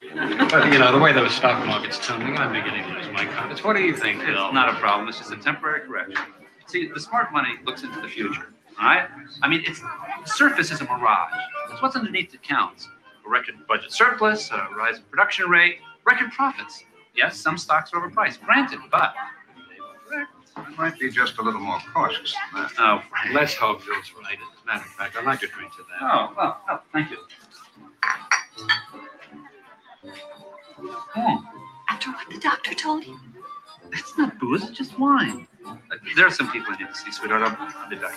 But, 0.50 0.72
you 0.72 0.78
know, 0.78 0.92
the 0.92 0.98
way 0.98 1.12
those 1.12 1.32
stock 1.34 1.64
market's 1.66 1.98
tumbling, 2.04 2.36
I'm 2.38 2.52
beginning 2.52 2.84
to 2.84 2.94
lose 2.98 3.08
my 3.12 3.26
confidence. 3.26 3.62
What 3.64 3.74
do 3.76 3.82
you 3.82 3.94
think, 3.96 4.20
It's 4.22 4.26
Bill? 4.30 4.52
not 4.52 4.68
a 4.68 4.78
problem. 4.78 5.08
It's 5.08 5.18
just 5.18 5.32
a 5.32 5.36
temporary 5.36 5.86
correction. 5.86 6.16
See, 6.66 6.88
the 6.88 7.00
smart 7.00 7.32
money 7.32 7.50
looks 7.64 7.82
into 7.82 8.00
the 8.00 8.08
future. 8.08 8.52
All 8.80 8.86
right? 8.86 9.08
I 9.42 9.48
mean, 9.48 9.62
it's 9.66 9.80
the 9.80 9.88
surface 10.26 10.70
is 10.70 10.80
a 10.80 10.84
mirage. 10.84 11.32
It's 11.70 11.82
what's 11.82 11.96
underneath 11.96 12.30
that 12.32 12.42
counts. 12.42 12.88
A 13.26 13.28
record 13.28 13.54
budget 13.66 13.92
surplus, 13.92 14.50
a 14.52 14.68
rise 14.76 14.98
in 14.98 15.02
production 15.04 15.48
rate, 15.50 15.78
record 16.06 16.30
profits. 16.32 16.84
Yes, 17.18 17.36
some 17.36 17.58
stocks 17.58 17.92
are 17.92 18.00
overpriced, 18.00 18.40
granted, 18.42 18.78
but 18.92 19.12
they 19.68 19.80
will 19.80 19.88
correct. 20.08 20.30
I 20.56 20.70
might 20.76 20.96
be 21.00 21.10
just 21.10 21.36
a 21.38 21.42
little 21.42 21.60
more 21.60 21.80
cautious 21.92 22.32
than 22.54 22.62
that. 22.62 22.70
Oh, 22.78 23.02
Frank. 23.10 23.34
Let's 23.34 23.54
hope 23.54 23.84
Bill's 23.84 24.12
right. 24.22 24.38
As 24.38 24.62
a 24.62 24.66
matter 24.66 24.84
of 24.84 24.92
fact, 24.92 25.16
I'd 25.16 25.24
like 25.24 25.40
to 25.40 25.48
drink 25.48 25.72
to 25.72 25.82
that. 25.82 26.00
Oh, 26.00 26.32
well, 26.36 26.60
oh, 26.70 26.80
thank 26.92 27.10
you. 27.10 27.18
Hmm. 30.86 31.44
After 31.90 32.12
what 32.12 32.30
the 32.30 32.38
doctor 32.38 32.72
told 32.74 33.04
you? 33.04 33.18
It's 33.92 34.16
not 34.16 34.38
booze, 34.38 34.62
it's 34.62 34.78
just 34.78 34.96
wine. 34.96 35.48
Uh, 35.66 35.74
there 36.14 36.28
are 36.28 36.30
some 36.30 36.48
people 36.52 36.72
in 36.74 36.78
need 36.78 36.88
to 36.88 36.94
see, 36.94 37.10
sweetheart. 37.10 37.42
I'll, 37.42 37.82
I'll 37.82 37.90
be 37.90 37.96
back. 37.96 38.14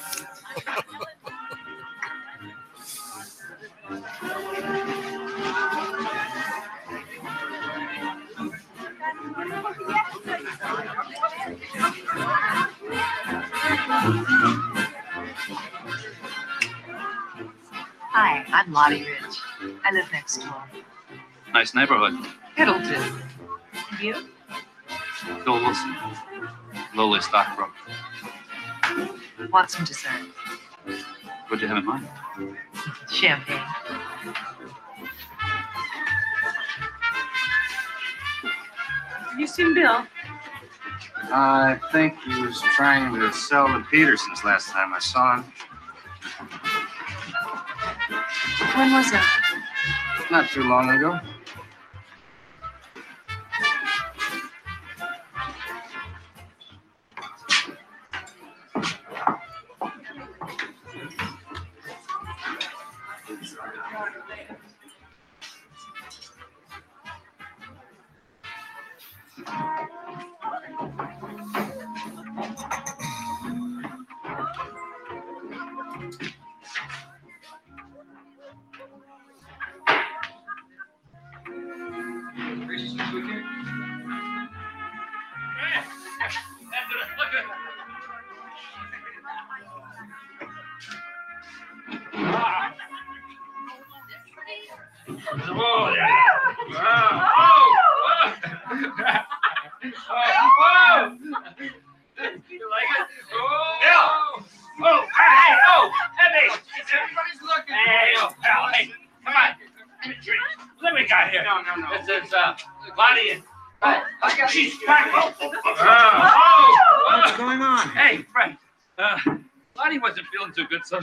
Hi, 18.24 18.46
I'm 18.54 18.72
Lottie 18.72 19.04
Rich. 19.04 19.40
I 19.84 19.92
live 19.92 20.06
next 20.12 20.38
door. 20.38 20.64
Nice 21.56 21.74
neighborhood. 21.74 22.14
It'll 22.56 22.78
do. 22.78 22.94
And 22.94 24.00
you? 24.00 24.14
Bill 25.44 25.56
Wilson, 25.56 25.96
lowly 26.94 27.20
stockbroker. 27.22 27.74
Want 29.52 29.72
some 29.72 29.86
dessert? 29.86 30.22
What'd 31.48 31.64
you 31.64 31.68
have 31.68 31.78
in 31.78 31.86
mind? 31.86 32.08
Champagne. 33.12 33.58
Have 39.32 39.40
you 39.40 39.48
seen 39.48 39.74
Bill? 39.74 40.06
I 41.34 41.80
think 41.92 42.22
he 42.22 42.40
was 42.40 42.62
trying 42.76 43.16
to 43.16 43.34
sell 43.34 43.68
the 43.68 43.84
Petersons 43.90 44.44
last 44.44 44.70
time 44.70 44.94
I 44.94 45.00
saw 45.00 45.38
him. 45.38 45.52
When 48.82 48.94
was 48.94 49.12
that? 49.12 49.62
Not 50.32 50.50
too 50.50 50.64
long 50.64 50.90
ago. 50.90 51.20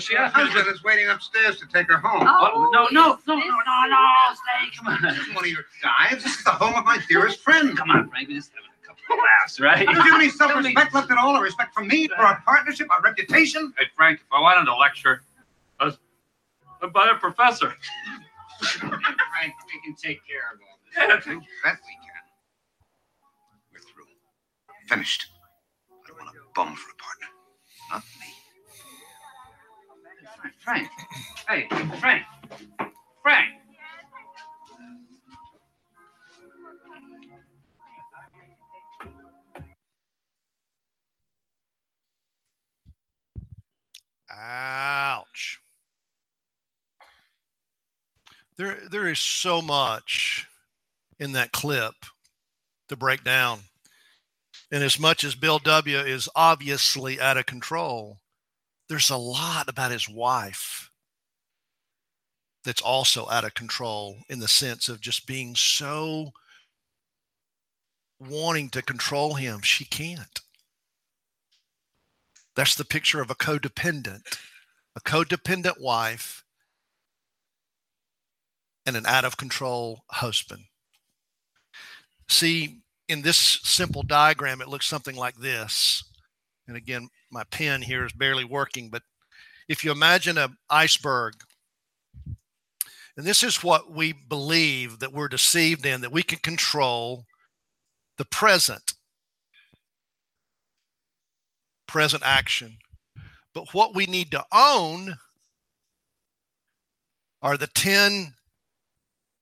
Feeling 0.01 0.05
too 0.05 0.05
good, 0.05 0.05
so 0.05 0.07
she 0.09 0.15
Her 0.17 0.25
asked 0.25 0.37
me 0.37 0.43
to 0.45 0.51
husband 0.51 0.75
is 0.77 0.85
waiting 0.85 1.09
upstairs 1.09 1.59
to 1.61 1.67
take 1.67 1.89
her 1.91 1.99
home. 1.99 2.23
Oh, 2.27 2.51
oh 2.55 2.71
no, 2.73 2.89
no, 2.93 3.19
no, 3.27 3.37
no, 3.37 3.45
no, 3.45 3.87
no, 3.89 4.35
stay, 4.35 4.77
come 4.77 4.89
on. 4.89 5.03
This 5.03 5.19
is 5.19 5.35
one 5.35 5.45
of 5.45 5.51
your 5.51 5.65
dives. 5.83 6.25
This 6.25 6.37
is 6.39 6.45
the 6.45 6.51
home 6.51 6.75
of 6.77 6.85
my 6.85 6.99
dearest 7.09 7.41
friend. 7.41 7.77
Come 7.77 7.91
on, 7.91 8.09
Frank, 8.11 8.29
we're 8.29 8.37
just 8.37 8.53
having 8.53 8.71
a 8.83 8.87
couple 8.87 9.17
of 9.17 9.21
laughs, 9.41 9.61
right? 9.61 9.87
Do 9.87 9.93
you 9.95 10.01
have 10.01 10.21
any 10.21 10.31
self-respect 10.31 10.95
left 10.95 11.11
at 11.11 11.19
all, 11.19 11.37
or 11.37 11.43
respect 11.43 11.75
for 11.75 11.85
me, 11.85 12.09
for 12.09 12.23
our 12.23 12.43
partnership, 12.45 12.91
our 12.91 13.03
reputation? 13.03 13.73
Hey, 13.79 13.87
Frank, 13.97 14.21
if 14.21 14.27
I 14.33 14.41
wanted 14.41 14.67
to 14.67 14.77
lecture, 14.77 15.23
I 15.81 15.87
was, 15.87 15.99
I'd 16.83 16.91
a 17.11 17.15
professor. 17.19 17.75
Frank, 18.61 19.55
we 19.67 19.81
can 19.85 19.95
take 19.97 20.21
care 20.27 20.53
of 20.55 20.61
all 20.61 21.09
Yeah, 21.09 21.17
this. 21.17 21.27
You 21.27 21.41
bet 21.65 21.79
we 21.87 21.95
can. 21.95 22.23
We're 23.73 23.81
through. 23.81 24.05
Finished. 24.89 25.27
I 25.93 26.09
don't 26.09 26.19
want 26.19 26.37
a 26.37 26.41
bum 26.55 26.75
for 26.77 26.91
a 26.91 26.97
Frank. 30.69 30.91
Hey, 31.49 31.67
Frank. 31.99 32.23
Frank. 33.23 33.47
Ouch. 44.31 45.59
There, 48.59 48.77
there 48.91 49.09
is 49.09 49.19
so 49.19 49.63
much 49.63 50.47
in 51.19 51.33
that 51.33 51.53
clip 51.53 51.95
to 52.91 52.97
break 52.97 53.25
down. 53.25 53.61
And 54.71 54.85
as 54.85 55.01
much 55.01 55.25
as 55.25 55.35
Bill 55.35 55.61
W. 55.61 55.97
is 55.97 56.29
obviously 56.37 57.19
out 57.19 57.39
of 57.39 57.47
control, 57.47 58.19
there's 58.89 59.11
a 59.11 59.17
lot 59.17 59.69
about 59.69 59.93
his 59.93 60.09
wife 60.09 60.91
that's 62.65 62.83
also 62.83 63.29
out 63.31 63.45
of 63.45 63.55
control 63.55 64.19
in 64.29 64.41
the 64.41 64.49
sense 64.49 64.89
of 64.89 65.01
just 65.01 65.27
being 65.27 65.55
so 65.55 66.33
wanting 68.19 68.69
to 68.71 68.83
control 68.83 69.35
him. 69.35 69.61
She 69.61 69.85
can't. 69.85 70.41
That's 72.57 72.75
the 72.75 72.85
picture 72.85 73.21
of 73.21 73.31
a 73.31 73.37
codependent, 73.37 74.37
a 74.97 75.01
codependent 75.01 75.81
wife, 75.81 76.45
and 78.85 78.97
an 78.97 79.07
out 79.07 79.25
of 79.25 79.37
control 79.37 80.03
husband. 80.11 80.65
See, 82.29 82.79
in 83.09 83.23
this 83.23 83.37
simple 83.63 84.03
diagram, 84.03 84.61
it 84.61 84.69
looks 84.69 84.87
something 84.87 85.15
like 85.15 85.37
this. 85.37 86.03
And 86.69 86.77
again, 86.77 87.09
my 87.31 87.45
pen 87.45 87.83
here 87.83 88.05
is 88.05 88.13
barely 88.13 88.45
working, 88.45 88.91
but 88.91 89.03
if 89.69 89.83
you 89.83 89.91
imagine 89.91 90.39
an 90.39 90.57
iceberg, 90.71 91.35
and 93.17 93.27
this 93.27 93.43
is 93.43 93.65
what 93.65 93.91
we 93.91 94.13
believe 94.13 95.01
that 95.01 95.13
we're 95.13 95.29
deceived 95.29 95.85
in, 95.85 96.03
that 96.03 96.13
we 96.13 96.23
can 96.23 96.39
control 96.39 97.25
the 98.17 98.25
present 98.25 98.95
present 101.89 102.23
action. 102.25 102.77
But 103.55 103.73
what 103.73 103.95
we 103.95 104.07
need 104.07 104.31
to 104.31 104.45
own 104.53 105.17
are 107.43 107.57
the 107.57 107.67
10 107.67 108.35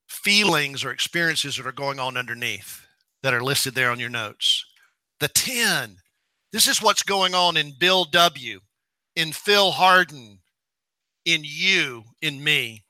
feelings 0.07 0.83
or 0.83 0.91
experiences 0.91 1.57
that 1.57 1.67
are 1.67 1.71
going 1.71 1.99
on 1.99 2.17
underneath 2.17 2.87
that 3.21 3.33
are 3.33 3.43
listed 3.43 3.75
there 3.75 3.91
on 3.91 3.99
your 3.99 4.09
notes. 4.09 4.65
The 5.19 5.27
10. 5.27 5.97
This 6.57 6.67
is 6.67 6.81
what's 6.81 7.03
going 7.03 7.35
on 7.35 7.55
in 7.55 7.75
Bill 7.77 8.03
W., 8.05 8.61
in 9.15 9.31
Phil 9.31 9.69
Harden, 9.69 10.39
in 11.23 11.41
you, 11.43 12.05
in 12.19 12.43
me. 12.43 12.83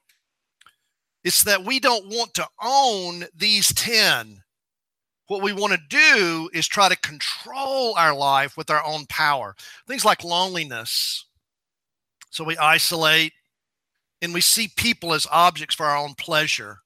It's 1.26 1.44
that 1.44 1.66
we 1.66 1.82
don't 1.82 2.08
want 2.08 2.34
to 2.36 2.48
own 2.64 3.26
these 3.36 3.74
10. 3.74 4.42
What 5.28 5.42
we 5.42 5.52
want 5.52 5.74
to 5.74 5.80
do 5.90 6.50
is 6.54 6.66
try 6.66 6.88
to 6.88 6.96
control 6.96 7.94
our 7.98 8.16
life 8.16 8.56
with 8.56 8.70
our 8.70 8.82
own 8.86 9.06
power. 9.10 9.54
Things 9.86 10.06
like 10.06 10.24
loneliness. 10.24 11.26
So 12.30 12.46
we 12.46 12.56
isolate 12.56 13.34
and 14.22 14.34
we 14.34 14.40
see 14.40 14.70
people 14.78 15.14
as 15.14 15.28
objects 15.30 15.76
for 15.76 15.88
our 15.88 15.98
own 15.98 16.14
pleasure 16.14 16.78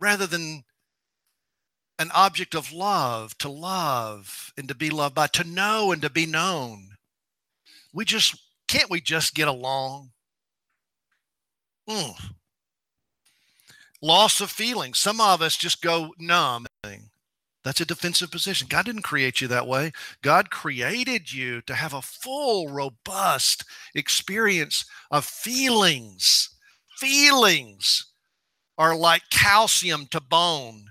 rather 0.00 0.26
than 0.26 0.64
an 1.98 2.10
object 2.14 2.54
of 2.54 2.72
love, 2.72 3.36
to 3.38 3.48
love 3.48 4.52
and 4.56 4.68
to 4.68 4.74
be 4.74 4.90
loved 4.90 5.14
by, 5.14 5.26
to 5.28 5.44
know 5.44 5.92
and 5.92 6.02
to 6.02 6.10
be 6.10 6.26
known. 6.26 6.90
We 7.92 8.04
just 8.04 8.36
can't 8.68 8.90
we 8.90 9.00
just 9.00 9.34
get 9.34 9.48
along? 9.48 10.10
Mm. 11.88 12.14
Loss 14.00 14.40
of 14.40 14.50
feeling. 14.50 14.94
Some 14.94 15.20
of 15.20 15.42
us 15.42 15.56
just 15.56 15.82
go 15.82 16.14
numb. 16.18 16.66
That's 17.64 17.80
a 17.80 17.86
defensive 17.86 18.30
position. 18.30 18.68
God 18.70 18.84
didn't 18.84 19.02
create 19.02 19.40
you 19.40 19.48
that 19.48 19.66
way. 19.66 19.92
God 20.22 20.50
created 20.50 21.32
you 21.32 21.60
to 21.62 21.74
have 21.74 21.92
a 21.92 22.02
full, 22.02 22.68
robust 22.68 23.64
experience 23.94 24.84
of 25.10 25.24
feelings. 25.24 26.50
Feelings 26.98 28.06
are 28.78 28.96
like 28.96 29.22
calcium 29.30 30.06
to 30.12 30.20
bone. 30.20 30.86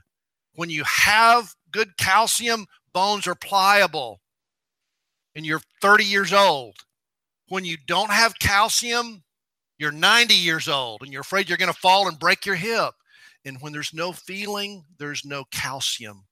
When 0.58 0.72
you 0.72 0.84
have 0.86 1.54
good 1.72 1.98
calcium, 1.98 2.66
bones 2.92 3.28
are 3.28 3.36
pliable. 3.36 4.22
And 5.36 5.46
you're 5.46 5.62
30 5.84 6.04
years 6.04 6.34
old. 6.34 6.78
When 7.48 7.64
you 7.64 7.78
don't 7.86 8.10
have 8.10 8.40
calcium, 8.40 9.24
you're 9.78 9.92
90 9.92 10.34
years 10.34 10.68
old 10.68 11.04
and 11.04 11.14
you're 11.14 11.22
afraid 11.22 11.48
you're 11.48 11.60
going 11.60 11.72
to 11.72 11.80
fall 11.80 12.08
and 12.08 12.18
break 12.18 12.44
your 12.44 12.56
hip. 12.56 12.96
And 13.46 13.62
when 13.62 13.72
there's 13.72 13.94
no 13.94 14.12
feeling, 14.12 14.84
there's 14.98 15.24
no 15.24 15.44
calcium. 15.52 16.26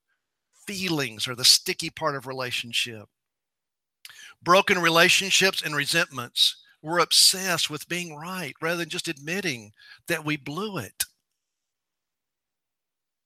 Feelings 0.66 1.28
are 1.28 1.36
the 1.36 1.46
sticky 1.46 1.92
part 1.92 2.16
of 2.16 2.26
relationship. 2.26 3.06
Broken 4.42 4.80
relationships 4.80 5.62
and 5.62 5.76
resentments. 5.76 6.56
We're 6.82 6.98
obsessed 6.98 7.70
with 7.70 7.88
being 7.88 8.16
right 8.16 8.56
rather 8.60 8.78
than 8.78 8.90
just 8.90 9.08
admitting 9.08 9.74
that 10.08 10.26
we 10.26 10.36
blew 10.36 10.80
it. 10.80 11.04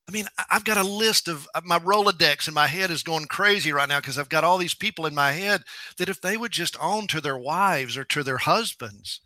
I 0.10 0.12
mean, 0.12 0.26
I've 0.50 0.64
got 0.64 0.80
a 0.80 0.84
list 0.84 1.28
of 1.28 1.48
uh, 1.54 1.62
my 1.64 1.78
Rolodex 1.78 2.48
and 2.48 2.56
my 2.56 2.66
head 2.66 2.90
is 2.90 3.04
going 3.04 3.26
crazy 3.26 3.72
right 3.72 3.88
now 3.88 4.00
because 4.00 4.18
I've 4.18 4.28
got 4.28 4.44
all 4.44 4.58
these 4.58 4.74
people 4.74 5.06
in 5.06 5.14
my 5.14 5.34
head 5.34 5.62
that 6.00 6.10
if 6.10 6.20
they 6.20 6.36
would 6.36 6.52
just 6.52 6.76
own 6.82 7.06
to 7.08 7.22
their 7.22 7.38
wives 7.38 7.96
or 7.96 8.04
to 8.06 8.24
their 8.24 8.40
husbands, 8.40 9.22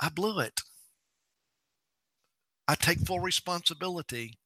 I 0.00 0.08
blew 0.08 0.40
it. 0.40 0.62
I 2.66 2.74
take 2.74 2.98
full 2.98 3.20
responsibility. 3.20 4.40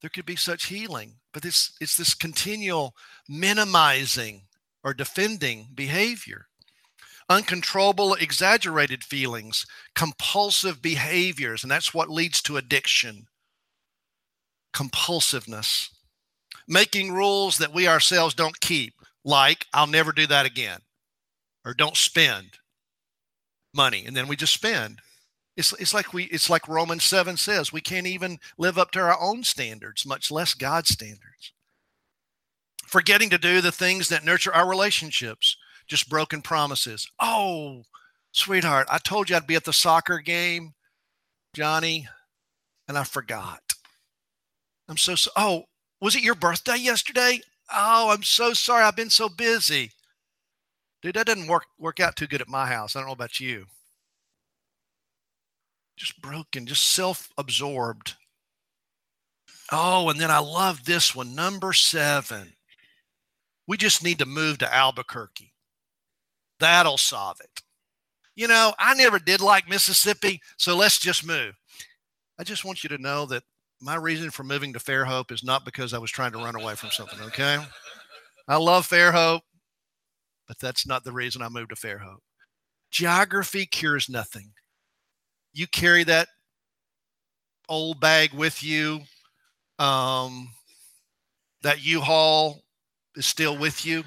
There 0.00 0.10
could 0.10 0.26
be 0.26 0.34
such 0.34 0.66
healing, 0.66 1.20
but 1.32 1.44
it's 1.44 1.76
it's 1.80 1.96
this 1.96 2.14
continual 2.14 2.96
minimizing 3.28 4.42
or 4.82 4.94
defending 4.94 5.68
behavior. 5.76 6.48
Uncontrollable, 7.28 8.14
exaggerated 8.14 9.04
feelings, 9.04 9.64
compulsive 9.94 10.82
behaviors, 10.82 11.62
and 11.62 11.70
that's 11.70 11.94
what 11.94 12.10
leads 12.10 12.42
to 12.42 12.56
addiction 12.56 13.28
compulsiveness, 14.72 15.90
making 16.66 17.12
rules 17.12 17.58
that 17.58 17.74
we 17.74 17.88
ourselves 17.88 18.34
don't 18.34 18.60
keep, 18.60 18.94
like 19.24 19.66
I'll 19.72 19.86
never 19.86 20.12
do 20.12 20.26
that 20.26 20.46
again, 20.46 20.80
or 21.64 21.74
don't 21.74 21.96
spend 21.96 22.58
money, 23.74 24.04
and 24.06 24.16
then 24.16 24.28
we 24.28 24.36
just 24.36 24.54
spend. 24.54 25.00
It's, 25.56 25.72
it's 25.74 25.92
like 25.92 26.12
we 26.14 26.24
it's 26.24 26.48
like 26.48 26.68
Romans 26.68 27.04
7 27.04 27.36
says 27.36 27.72
we 27.72 27.80
can't 27.80 28.06
even 28.06 28.38
live 28.56 28.78
up 28.78 28.92
to 28.92 29.00
our 29.00 29.20
own 29.20 29.44
standards, 29.44 30.06
much 30.06 30.30
less 30.30 30.54
God's 30.54 30.90
standards. 30.90 31.52
Forgetting 32.86 33.30
to 33.30 33.38
do 33.38 33.60
the 33.60 33.72
things 33.72 34.08
that 34.08 34.24
nurture 34.24 34.54
our 34.54 34.68
relationships, 34.68 35.56
just 35.86 36.08
broken 36.08 36.40
promises. 36.40 37.06
Oh, 37.20 37.82
sweetheart, 38.32 38.88
I 38.90 38.98
told 38.98 39.28
you 39.28 39.36
I'd 39.36 39.46
be 39.46 39.54
at 39.54 39.64
the 39.64 39.72
soccer 39.72 40.18
game, 40.18 40.72
Johnny, 41.54 42.08
and 42.88 42.96
I 42.96 43.04
forgot. 43.04 43.60
I'm 44.90 44.96
so, 44.96 45.14
so 45.14 45.30
oh, 45.36 45.64
was 46.00 46.16
it 46.16 46.24
your 46.24 46.34
birthday 46.34 46.76
yesterday? 46.76 47.40
Oh, 47.72 48.10
I'm 48.10 48.24
so 48.24 48.52
sorry. 48.52 48.82
I've 48.82 48.96
been 48.96 49.08
so 49.08 49.28
busy. 49.28 49.92
Dude, 51.00 51.14
that 51.14 51.26
doesn't 51.26 51.46
work 51.46 51.64
work 51.78 52.00
out 52.00 52.16
too 52.16 52.26
good 52.26 52.40
at 52.40 52.48
my 52.48 52.66
house. 52.66 52.96
I 52.96 52.98
don't 52.98 53.06
know 53.06 53.12
about 53.12 53.38
you. 53.38 53.66
Just 55.96 56.20
broken, 56.20 56.66
just 56.66 56.86
self-absorbed. 56.86 58.14
Oh, 59.70 60.08
and 60.08 60.18
then 60.18 60.30
I 60.30 60.40
love 60.40 60.84
this 60.84 61.14
one, 61.14 61.36
number 61.36 61.72
seven. 61.72 62.54
We 63.68 63.76
just 63.76 64.02
need 64.02 64.18
to 64.18 64.26
move 64.26 64.58
to 64.58 64.74
Albuquerque. 64.74 65.52
That'll 66.58 66.98
solve 66.98 67.38
it. 67.40 67.62
You 68.34 68.48
know, 68.48 68.72
I 68.78 68.94
never 68.94 69.20
did 69.20 69.40
like 69.40 69.68
Mississippi, 69.68 70.40
so 70.56 70.76
let's 70.76 70.98
just 70.98 71.24
move. 71.24 71.54
I 72.38 72.44
just 72.44 72.64
want 72.64 72.82
you 72.82 72.88
to 72.88 72.98
know 72.98 73.26
that 73.26 73.44
my 73.80 73.96
reason 73.96 74.30
for 74.30 74.44
moving 74.44 74.72
to 74.72 74.78
Fairhope 74.78 75.32
is 75.32 75.42
not 75.42 75.64
because 75.64 75.94
I 75.94 75.98
was 75.98 76.10
trying 76.10 76.32
to 76.32 76.38
run 76.38 76.54
away 76.54 76.74
from 76.74 76.90
something. 76.90 77.20
Okay. 77.22 77.58
I 78.48 78.56
love 78.56 78.88
Fairhope, 78.88 79.40
but 80.48 80.58
that's 80.58 80.86
not 80.86 81.04
the 81.04 81.12
reason 81.12 81.42
I 81.42 81.48
moved 81.48 81.70
to 81.70 81.76
Fairhope. 81.76 82.18
Geography 82.90 83.66
cures 83.66 84.08
nothing. 84.08 84.52
You 85.52 85.66
carry 85.66 86.04
that 86.04 86.28
old 87.68 88.00
bag 88.00 88.34
with 88.34 88.62
you. 88.62 89.00
Um, 89.78 90.50
that 91.62 91.84
U-Haul 91.84 92.62
is 93.16 93.26
still 93.26 93.56
with 93.56 93.84
you 93.86 94.04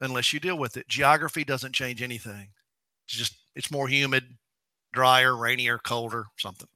unless 0.00 0.32
you 0.32 0.40
deal 0.40 0.58
with 0.58 0.76
it. 0.76 0.88
Geography 0.88 1.44
doesn't 1.44 1.74
change 1.74 2.02
anything. 2.02 2.48
It's 3.06 3.16
just 3.16 3.34
it's 3.54 3.70
more 3.70 3.88
humid, 3.88 4.24
drier, 4.92 5.36
rainier, 5.36 5.78
colder, 5.78 6.26
something. 6.38 6.68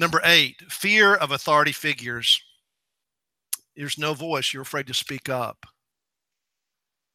Number 0.00 0.22
eight, 0.24 0.62
fear 0.72 1.14
of 1.14 1.30
authority 1.30 1.72
figures. 1.72 2.42
There's 3.76 3.98
no 3.98 4.14
voice. 4.14 4.54
You're 4.54 4.62
afraid 4.62 4.86
to 4.86 4.94
speak 4.94 5.28
up. 5.28 5.66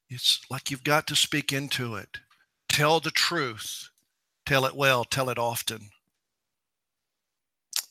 It's 0.08 0.42
like 0.52 0.70
you've 0.70 0.84
got 0.84 1.08
to 1.08 1.16
speak 1.16 1.52
into 1.52 1.96
it. 1.96 2.20
Tell 2.70 3.00
the 3.00 3.10
truth. 3.10 3.90
Tell 4.46 4.66
it 4.66 4.76
well. 4.76 5.04
Tell 5.04 5.32
it 5.32 5.40
often. 5.40 5.90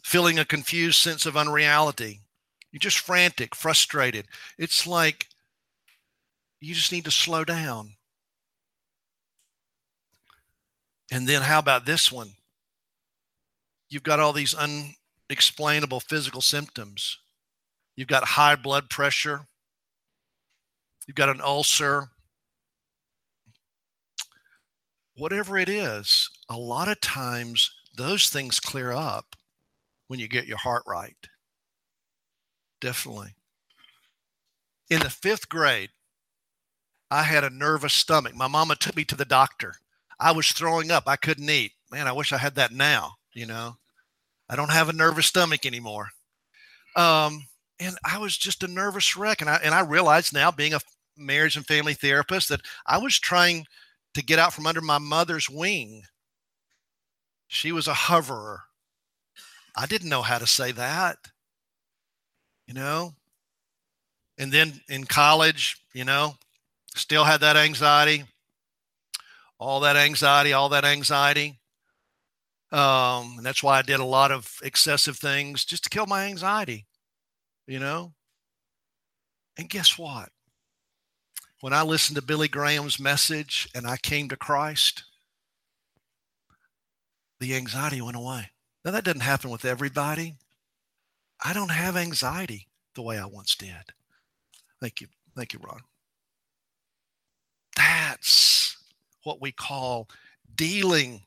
Feeling 0.05 0.39
a 0.39 0.45
confused 0.45 1.01
sense 1.01 1.27
of 1.27 1.37
unreality. 1.37 2.21
You're 2.71 2.79
just 2.79 3.01
frantic, 3.01 3.57
frustrated. 3.57 4.27
It's 4.59 4.87
like 4.87 5.27
you 6.61 6.73
just 6.73 6.93
need 6.93 7.07
to 7.07 7.11
slow 7.11 7.45
down. 7.45 7.95
And 11.11 11.29
then, 11.29 11.43
how 11.43 11.59
about 11.59 11.85
this 11.85 12.13
one? 12.13 12.35
You've 13.95 14.03
got 14.03 14.19
all 14.19 14.33
these 14.33 14.55
unexplainable 15.29 16.01
physical 16.01 16.41
symptoms. 16.41 17.19
You've 17.95 18.09
got 18.09 18.25
high 18.25 18.57
blood 18.57 18.91
pressure. 18.91 19.47
You've 21.07 21.15
got 21.15 21.29
an 21.29 21.41
ulcer. 21.41 22.09
Whatever 25.17 25.57
it 25.57 25.69
is, 25.69 26.29
a 26.49 26.57
lot 26.57 26.89
of 26.89 27.01
times 27.01 27.71
those 27.97 28.27
things 28.29 28.59
clear 28.59 28.91
up 28.91 29.37
when 30.09 30.19
you 30.19 30.27
get 30.27 30.49
your 30.49 30.59
heart 30.59 30.83
right. 30.89 31.29
Definitely. 32.81 33.37
In 34.91 35.01
the 35.01 35.11
fifth 35.11 35.49
grade, 35.49 35.91
I 37.13 37.23
had 37.23 37.45
a 37.45 37.51
nervous 37.51 37.95
stomach. 37.95 38.35
My 38.35 38.49
mama 38.49 38.75
took 38.75 38.97
me 38.97 39.05
to 39.05 39.17
the 39.17 39.25
doctor. 39.25 39.77
I 40.19 40.33
was 40.33 40.51
throwing 40.51 40.91
up. 40.91 41.05
I 41.07 41.15
couldn't 41.15 41.49
eat. 41.49 41.73
Man, 41.93 42.09
I 42.09 42.13
wish 42.13 42.33
I 42.33 42.39
had 42.39 42.57
that 42.57 42.73
now, 42.73 43.15
you 43.33 43.47
know. 43.47 43.77
I 44.49 44.57
don't 44.57 44.71
have 44.71 44.89
a 44.89 44.93
nervous 44.93 45.27
stomach 45.27 45.67
anymore. 45.67 46.09
Um, 46.97 47.47
and 47.81 47.97
I 48.05 48.19
was 48.19 48.37
just 48.37 48.63
a 48.63 48.69
nervous 48.69 49.17
wreck. 49.17 49.41
And 49.41 49.51
I 49.51 49.57
and 49.57 49.75
I 49.75 49.81
realized 49.81 50.33
now, 50.33 50.51
being 50.51 50.75
a 50.75 50.81
marriage 51.17 51.57
and 51.57 51.67
family 51.67 51.95
therapist, 51.95 52.49
that 52.51 52.61
I 52.87 52.99
was 52.99 53.19
trying 53.19 53.67
to 54.15 54.23
get 54.23 54.39
out 54.39 54.53
from 54.53 54.67
under 54.67 54.81
my 54.81 54.99
mother's 54.99 55.51
wing. 55.51 56.05
She 57.49 57.73
was 57.73 57.89
a 57.89 57.95
hoverer. 57.95 58.63
I 59.77 59.87
didn't 59.87 60.09
know 60.09 60.23
how 60.23 60.39
to 60.39 60.47
say 60.47 60.73
that. 60.73 61.19
You 62.67 62.75
know, 62.75 63.15
And 64.39 64.53
then 64.53 64.81
in 64.89 65.05
college, 65.05 65.79
you 65.93 66.05
know, 66.05 66.37
still 66.95 67.25
had 67.25 67.41
that 67.41 67.57
anxiety, 67.57 68.25
all 69.59 69.81
that 69.81 69.97
anxiety, 69.97 70.53
all 70.53 70.69
that 70.71 70.85
anxiety. 70.85 71.59
Um, 72.73 73.35
and 73.37 73.47
that's 73.47 73.63
why 73.63 73.79
I 73.79 73.83
did 73.83 74.01
a 74.01 74.05
lot 74.05 74.33
of 74.33 74.59
excessive 74.63 75.17
things 75.17 75.65
just 75.65 75.85
to 75.85 75.91
kill 75.91 76.07
my 76.07 76.25
anxiety, 76.25 76.87
you 77.67 77.79
know. 77.79 78.15
And 79.57 79.69
guess 79.69 79.97
what? 79.99 80.31
When 81.61 81.73
I 81.73 81.83
listened 81.83 82.17
to 82.17 82.23
Billy 82.23 82.49
Graham's 82.49 82.99
message 82.99 83.69
and 83.75 83.87
I 83.87 83.97
came 83.97 84.29
to 84.29 84.37
Christ, 84.37 85.05
the 87.41 87.55
anxiety 87.55 88.01
went 88.01 88.17
away. 88.17 88.51
Now, 88.85 88.91
that 88.91 89.05
doesn't 89.05 89.21
happen 89.21 89.51
with 89.51 89.65
everybody. 89.65 90.35
I 91.43 91.53
don't 91.53 91.71
have 91.71 91.97
anxiety 91.97 92.69
the 92.95 93.03
way 93.03 93.19
I 93.19 93.27
once 93.27 93.55
did. 93.55 93.93
Thank 94.81 95.01
you. 95.01 95.07
Thank 95.37 95.53
you, 95.53 95.61
Ron. 95.63 95.81
That's 97.77 98.77
what 99.25 99.41
we 99.41 99.53
call 99.53 100.09
dealing 100.55 101.23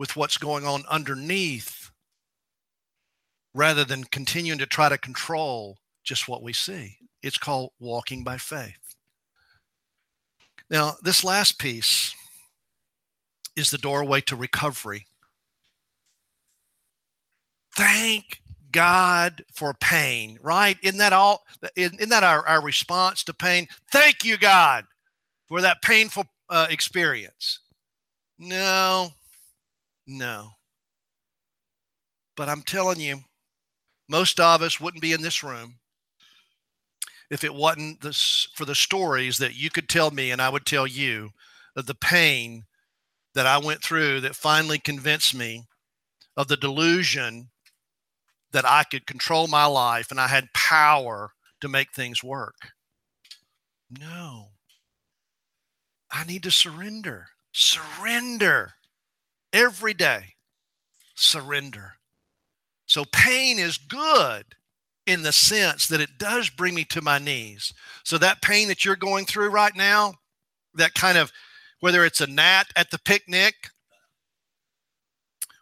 with 0.00 0.16
what's 0.16 0.38
going 0.38 0.64
on 0.64 0.82
underneath 0.88 1.90
rather 3.52 3.84
than 3.84 4.02
continuing 4.04 4.58
to 4.58 4.64
try 4.64 4.88
to 4.88 4.96
control 4.96 5.76
just 6.02 6.26
what 6.26 6.42
we 6.42 6.54
see. 6.54 6.96
It's 7.22 7.36
called 7.36 7.72
walking 7.78 8.24
by 8.24 8.38
faith. 8.38 8.96
Now, 10.70 10.94
this 11.02 11.22
last 11.22 11.58
piece 11.58 12.14
is 13.54 13.70
the 13.70 13.76
doorway 13.76 14.22
to 14.22 14.36
recovery. 14.36 15.06
Thank 17.76 18.40
God 18.72 19.44
for 19.52 19.74
pain, 19.74 20.38
right? 20.40 20.78
Isn't 20.82 20.98
that 20.98 21.12
all? 21.12 21.44
Isn't 21.76 22.08
that 22.08 22.24
our, 22.24 22.48
our 22.48 22.62
response 22.62 23.22
to 23.24 23.34
pain? 23.34 23.68
Thank 23.92 24.24
you, 24.24 24.38
God, 24.38 24.86
for 25.46 25.60
that 25.60 25.82
painful 25.82 26.24
uh, 26.48 26.68
experience. 26.70 27.60
No, 28.38 29.10
no. 30.10 30.50
But 32.36 32.48
I'm 32.48 32.62
telling 32.62 33.00
you, 33.00 33.20
most 34.08 34.40
of 34.40 34.62
us 34.62 34.80
wouldn't 34.80 35.02
be 35.02 35.12
in 35.12 35.22
this 35.22 35.42
room 35.42 35.76
if 37.30 37.44
it 37.44 37.54
wasn't 37.54 38.00
this 38.00 38.48
for 38.54 38.64
the 38.64 38.74
stories 38.74 39.38
that 39.38 39.54
you 39.54 39.70
could 39.70 39.88
tell 39.88 40.10
me 40.10 40.32
and 40.32 40.42
I 40.42 40.48
would 40.48 40.66
tell 40.66 40.86
you 40.86 41.30
of 41.76 41.86
the 41.86 41.94
pain 41.94 42.64
that 43.34 43.46
I 43.46 43.58
went 43.58 43.82
through 43.82 44.20
that 44.22 44.34
finally 44.34 44.80
convinced 44.80 45.34
me 45.34 45.66
of 46.36 46.48
the 46.48 46.56
delusion 46.56 47.50
that 48.52 48.66
I 48.66 48.82
could 48.82 49.06
control 49.06 49.46
my 49.46 49.66
life 49.66 50.10
and 50.10 50.20
I 50.20 50.26
had 50.26 50.52
power 50.52 51.30
to 51.60 51.68
make 51.68 51.92
things 51.92 52.24
work. 52.24 52.56
No. 53.96 54.48
I 56.10 56.24
need 56.24 56.42
to 56.42 56.50
surrender. 56.50 57.28
Surrender 57.52 58.74
every 59.52 59.94
day. 59.94 60.34
Surrender. 61.14 61.94
So 62.86 63.04
pain 63.04 63.58
is 63.58 63.78
good 63.78 64.44
in 65.06 65.22
the 65.22 65.32
sense 65.32 65.86
that 65.88 66.00
it 66.00 66.18
does 66.18 66.50
bring 66.50 66.74
me 66.74 66.84
to 66.84 67.02
my 67.02 67.18
knees. 67.18 67.72
So 68.04 68.18
that 68.18 68.42
pain 68.42 68.68
that 68.68 68.84
you're 68.84 68.96
going 68.96 69.26
through 69.26 69.50
right 69.50 69.74
now, 69.74 70.14
that 70.74 70.94
kind 70.94 71.18
of 71.18 71.32
whether 71.80 72.04
it's 72.04 72.20
a 72.20 72.26
gnat 72.26 72.66
at 72.76 72.90
the 72.90 72.98
picnic 72.98 73.54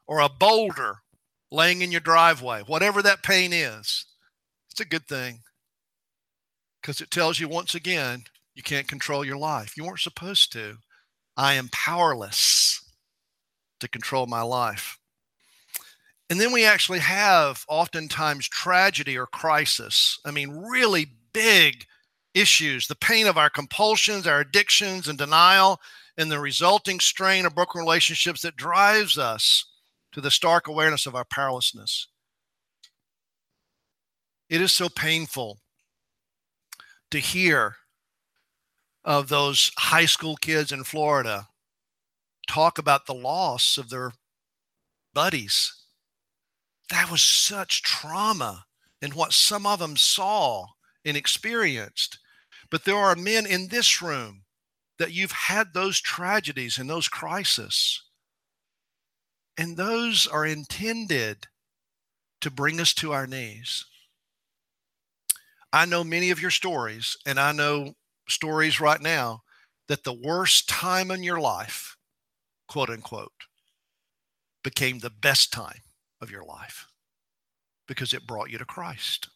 or 0.07 0.21
a 0.21 0.29
boulder 0.29 0.99
laying 1.51 1.83
in 1.83 1.93
your 1.93 2.01
driveway, 2.01 2.63
whatever 2.67 3.03
that 3.03 3.23
pain 3.23 3.53
is, 3.53 4.07
it's 4.71 4.81
a 4.81 4.85
good 4.85 5.07
thing 5.07 5.41
because 6.81 7.01
it 7.01 7.11
tells 7.11 7.39
you 7.41 7.49
once 7.49 7.75
again 7.75 8.25
you 8.55 8.63
can't 8.63 8.89
control 8.89 9.25
your 9.25 9.37
life. 9.37 9.77
You 9.77 9.85
weren't 9.85 10.01
supposed 10.01 10.53
to. 10.53 10.79
I 11.37 11.55
am 11.55 11.69
powerless 11.73 12.78
to 13.81 13.89
control 13.89 14.27
my 14.27 14.43
life. 14.43 14.99
And 16.31 16.41
then 16.41 16.53
we 16.53 16.65
actually 16.65 16.99
have 16.99 17.65
oftentimes 17.69 18.49
tragedy 18.49 19.17
or 19.17 19.27
crisis. 19.27 20.19
I 20.25 20.31
mean, 20.31 20.51
really 20.51 21.07
big 21.33 21.87
issues 22.35 22.87
the 22.87 22.95
pain 22.95 23.27
of 23.27 23.39
our 23.39 23.51
compulsions, 23.51 24.27
our 24.27 24.41
addictions, 24.41 25.09
and 25.09 25.19
denial, 25.19 25.81
and 26.17 26.31
the 26.31 26.39
resulting 26.39 27.01
strain 27.01 27.47
of 27.47 27.55
broken 27.55 27.81
relationships 27.81 28.43
that 28.43 28.57
drives 28.57 29.17
us 29.17 29.65
to 30.13 30.21
the 30.21 30.31
stark 30.31 30.69
awareness 30.69 31.07
of 31.07 31.15
our 31.15 31.25
powerlessness. 31.25 32.09
It 34.51 34.61
is 34.61 34.73
so 34.73 34.89
painful 34.89 35.59
to 37.11 37.19
hear 37.19 37.77
of 39.05 39.29
those 39.29 39.73
high 39.79 40.07
school 40.07 40.37
kids 40.37 40.73
in 40.73 40.85
Florida 40.85 41.48
talk 42.49 42.79
about 42.79 43.07
the 43.07 43.15
loss 43.15 43.79
of 43.79 43.91
their 43.91 44.13
buddies. 45.15 45.73
That 46.91 47.11
was 47.11 47.23
such 47.23 47.83
trauma 47.83 48.65
and 49.01 49.15
what 49.15 49.33
some 49.33 49.67
of 49.67 49.79
them 49.79 49.97
saw 49.97 50.67
and 51.05 51.17
experienced. 51.17 52.19
But 52.71 52.85
there 52.85 52.97
are 52.97 53.15
men 53.15 53.47
in 53.47 53.69
this 53.69 54.03
room 54.03 54.43
that 54.99 55.13
you've 55.13 55.33
had 55.33 55.73
those 55.73 56.01
tragedies 56.01 56.79
and 56.79 56.91
those 56.91 57.09
crises. 57.09 58.03
And 59.57 59.77
those 59.77 60.27
are 60.27 60.47
intended 60.47 61.47
to 62.41 62.51
bring 62.51 62.81
us 62.81 62.95
to 62.95 63.13
our 63.13 63.27
knees. 63.27 63.85
I 65.73 65.85
know 65.85 66.03
many 66.03 66.31
of 66.31 66.41
your 66.41 66.51
stories, 66.51 67.17
and 67.27 67.39
I 67.39 67.53
know 67.53 67.95
stories 68.29 68.81
right 68.81 69.01
now 69.01 69.43
that 69.89 70.05
the 70.05 70.13
worst 70.13 70.69
time 70.69 71.11
in 71.11 71.23
your 71.23 71.41
life, 71.41 71.98
quote 72.69 72.91
unquote, 72.91 73.33
became 74.63 74.99
the 74.99 75.11
best 75.11 75.53
time 75.53 75.81
of 76.21 76.31
your 76.31 76.45
life 76.45 76.87
because 77.87 78.13
it 78.13 78.27
brought 78.27 78.51
you 78.51 78.59
to 78.59 78.65
Christ. 78.65 79.29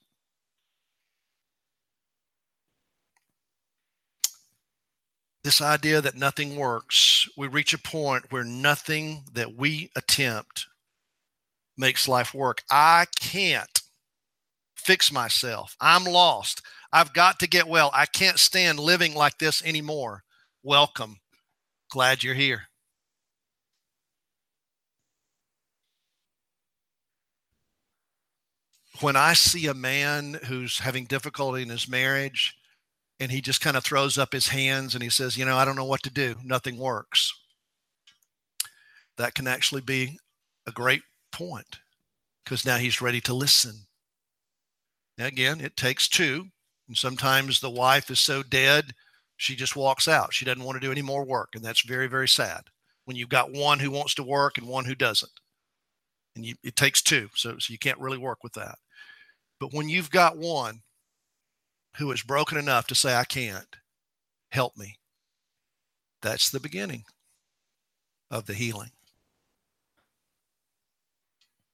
this 5.44 5.60
idea 5.60 6.00
that 6.00 6.14
nothing 6.14 6.56
works, 6.56 7.28
we 7.36 7.48
reach 7.48 7.74
a 7.74 7.78
point 7.78 8.30
where 8.30 8.44
nothing 8.44 9.24
that 9.32 9.56
we 9.56 9.90
attempt 9.96 10.66
makes 11.76 12.06
life 12.06 12.32
work. 12.32 12.62
I 12.70 13.06
can't 13.18 13.82
fix 14.76 15.10
myself. 15.10 15.76
I'm 15.80 16.04
lost. 16.04 16.62
I've 16.92 17.12
got 17.12 17.40
to 17.40 17.48
get 17.48 17.66
well. 17.66 17.90
I 17.92 18.06
can't 18.06 18.38
stand 18.38 18.78
living 18.78 19.14
like 19.14 19.38
this 19.38 19.64
anymore. 19.64 20.22
Welcome. 20.62 21.18
Glad 21.90 22.22
you're 22.22 22.34
here. 22.34 22.68
When 29.02 29.16
I 29.16 29.32
see 29.32 29.66
a 29.66 29.74
man 29.74 30.38
who's 30.46 30.78
having 30.78 31.04
difficulty 31.04 31.62
in 31.62 31.68
his 31.68 31.88
marriage, 31.88 32.54
and 33.18 33.30
he 33.30 33.40
just 33.40 33.60
kind 33.60 33.76
of 33.76 33.84
throws 33.84 34.16
up 34.16 34.32
his 34.32 34.48
hands 34.48 34.94
and 34.94 35.02
he 35.02 35.10
says, 35.10 35.36
You 35.36 35.44
know, 35.44 35.56
I 35.56 35.64
don't 35.64 35.76
know 35.76 35.84
what 35.84 36.02
to 36.04 36.10
do. 36.10 36.36
Nothing 36.44 36.78
works. 36.78 37.32
That 39.16 39.34
can 39.34 39.46
actually 39.46 39.82
be 39.82 40.18
a 40.66 40.72
great 40.72 41.02
point 41.30 41.78
because 42.44 42.64
now 42.64 42.76
he's 42.78 43.00
ready 43.00 43.20
to 43.22 43.34
listen. 43.34 43.86
Now, 45.18 45.26
again, 45.26 45.60
it 45.60 45.76
takes 45.76 46.08
two. 46.08 46.46
And 46.88 46.96
sometimes 46.96 47.60
the 47.60 47.70
wife 47.70 48.10
is 48.10 48.20
so 48.20 48.42
dead, 48.42 48.92
she 49.36 49.54
just 49.54 49.76
walks 49.76 50.08
out. 50.08 50.34
She 50.34 50.44
doesn't 50.44 50.62
want 50.62 50.80
to 50.80 50.86
do 50.86 50.92
any 50.92 51.02
more 51.02 51.24
work. 51.24 51.50
And 51.54 51.64
that's 51.64 51.82
very, 51.82 52.08
very 52.08 52.28
sad 52.28 52.62
when 53.04 53.16
you've 53.16 53.28
got 53.28 53.52
one 53.52 53.78
who 53.78 53.90
wants 53.90 54.14
to 54.16 54.22
work 54.22 54.58
and 54.58 54.66
one 54.66 54.84
who 54.84 54.94
doesn't. 54.94 55.32
And 56.34 56.44
you, 56.44 56.54
it 56.62 56.76
takes 56.76 57.02
two. 57.02 57.28
So, 57.34 57.56
so 57.58 57.72
you 57.72 57.78
can't 57.78 57.98
really 57.98 58.18
work 58.18 58.42
with 58.42 58.52
that. 58.54 58.76
But 59.62 59.72
when 59.72 59.88
you've 59.88 60.10
got 60.10 60.36
one 60.36 60.80
who 61.98 62.10
is 62.10 62.24
broken 62.24 62.58
enough 62.58 62.88
to 62.88 62.96
say, 62.96 63.14
I 63.14 63.22
can't, 63.22 63.76
help 64.48 64.76
me. 64.76 64.96
That's 66.20 66.50
the 66.50 66.58
beginning 66.58 67.04
of 68.28 68.46
the 68.46 68.54
healing. 68.54 68.90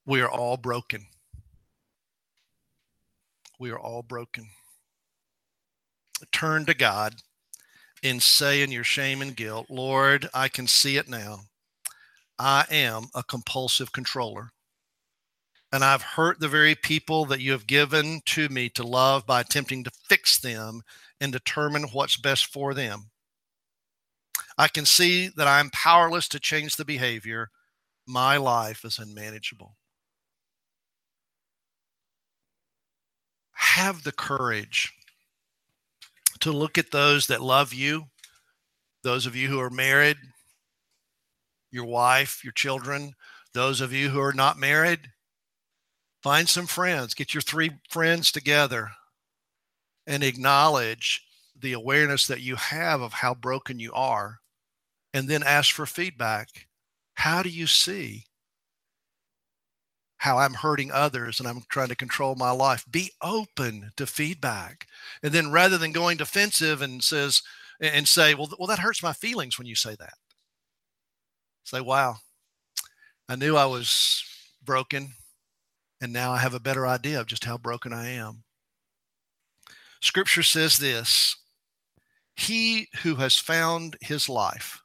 We 0.05 0.21
are 0.21 0.29
all 0.29 0.59
broken. 0.59 1.07
We 3.59 3.71
are 3.71 3.81
all 3.81 4.03
broken. 4.03 4.49
Turn 6.31 6.67
to 6.67 6.75
God 6.75 7.15
and 8.03 8.23
say 8.23 8.61
in 8.61 8.71
your 8.71 8.85
shame 8.85 9.23
and 9.23 9.35
guilt, 9.35 9.71
Lord, 9.71 10.29
I 10.35 10.49
can 10.49 10.67
see 10.67 10.99
it 10.99 11.09
now. 11.09 11.39
I 12.39 12.67
am 12.71 13.07
a 13.15 13.23
compulsive 13.23 13.93
controller 13.93 14.51
and 15.73 15.85
I've 15.85 16.03
hurt 16.03 16.41
the 16.41 16.49
very 16.49 16.75
people 16.75 17.25
that 17.27 17.41
you 17.41 17.53
have 17.53 17.67
given 17.67 18.23
to 18.27 18.49
me 18.49 18.69
to 18.71 18.83
love 18.83 19.27
by 19.27 19.41
attempting 19.41 19.85
to 19.85 19.91
fix 20.09 20.39
them 20.39 20.83
and 21.21 21.33
determine 21.33 21.85
what's 21.93 22.17
best 22.17 22.47
for 22.47 22.75
them. 22.75 23.11
I 24.57 24.69
can 24.69 24.87
see 24.87 25.29
that 25.37 25.47
I'm 25.47 25.71
powerless 25.71 26.29
to 26.29 26.41
change 26.41 26.77
the 26.77 26.85
behavior. 26.85 27.51
My 28.07 28.37
life 28.37 28.85
is 28.85 28.99
unmanageable. 28.99 29.77
have 33.79 34.03
the 34.03 34.11
courage 34.11 34.93
to 36.41 36.51
look 36.51 36.79
at 36.79 36.91
those 36.91 37.29
that 37.29 37.41
love 37.41 37.73
you, 37.73 38.07
those 39.05 39.25
of 39.25 39.37
you 39.37 39.47
who 39.47 39.61
are 39.61 39.71
married, 39.71 40.17
your 41.71 41.85
wife, 41.85 42.43
your 42.43 42.53
children, 42.53 43.13
those 43.55 43.81
of 43.81 43.93
you 43.93 44.09
who 44.09 44.21
are 44.21 44.33
not 44.33 44.59
married, 44.59 44.99
find 46.29 46.47
some 46.47 46.67
friends, 46.67 47.15
get 47.15 47.33
your 47.33 47.41
three 47.41 47.71
friends 47.89 48.31
together 48.31 48.91
and 50.07 50.23
acknowledge 50.23 51.23
the 51.59 51.73
awareness 51.73 52.27
that 52.27 52.43
you 52.43 52.55
have 52.55 53.01
of 53.01 53.15
how 53.15 53.33
broken 53.33 53.81
you 53.81 53.91
are, 53.95 54.41
and 55.15 55.27
then 55.27 55.43
ask 55.43 55.75
for 55.75 55.87
feedback. 55.87 56.67
How 57.15 57.43
do 57.43 57.49
you 57.49 57.67
see 57.67 58.27
how 60.19 60.37
I'm 60.37 60.53
hurting 60.53 60.93
others 60.93 61.41
and 61.41 61.49
I'm 61.49 61.63
trying 61.71 61.89
to 61.89 61.97
control 61.97 62.35
my 62.35 62.51
life? 62.51 62.85
Be 62.91 63.11
open 63.23 63.91
to 63.97 64.07
feedback. 64.07 64.87
And 65.23 65.33
then 65.33 65.51
rather 65.51 65.79
than 65.79 65.93
going 65.93 66.19
defensive 66.19 66.83
and 66.83 67.03
says 67.03 67.41
and 67.81 68.07
say, 68.07 68.35
well, 68.35 68.51
well, 68.59 68.69
that 68.69 68.81
hurts 68.81 69.03
my 69.03 69.15
feelings 69.15 69.57
when 69.57 69.67
you 69.67 69.75
say 69.75 69.97
that. 69.99 70.13
Say, 71.65 71.81
wow, 71.81 72.17
I 73.31 73.37
knew 73.37 73.57
I 73.57 73.65
was 73.65 74.23
broken, 74.63 75.15
and 76.01 76.13
now 76.13 76.33
I 76.33 76.39
have 76.39 76.55
a 76.55 76.61
better 76.61 76.87
idea 76.87 77.21
of 77.21 77.27
just 77.27 77.45
how 77.45 77.59
broken 77.59 77.93
I 77.93 78.11
am. 78.11 78.45
Scripture 80.01 80.43
says 80.43 80.79
this 80.79 81.37
He 82.37 82.89
who 83.03 83.17
has 83.17 83.37
found 83.37 83.97
his 84.01 84.29
life 84.29 84.81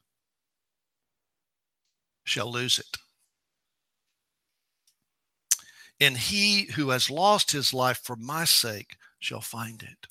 shall 2.24 2.52
lose 2.52 2.80
it. 2.80 2.98
And 6.00 6.18
he 6.18 6.72
who 6.76 6.90
has 6.90 7.10
lost 7.10 7.52
his 7.52 7.74
life 7.74 8.00
for 8.04 8.16
my 8.16 8.46
sake 8.46 8.98
shall 9.20 9.42
find 9.42 9.84
it. 9.84 10.08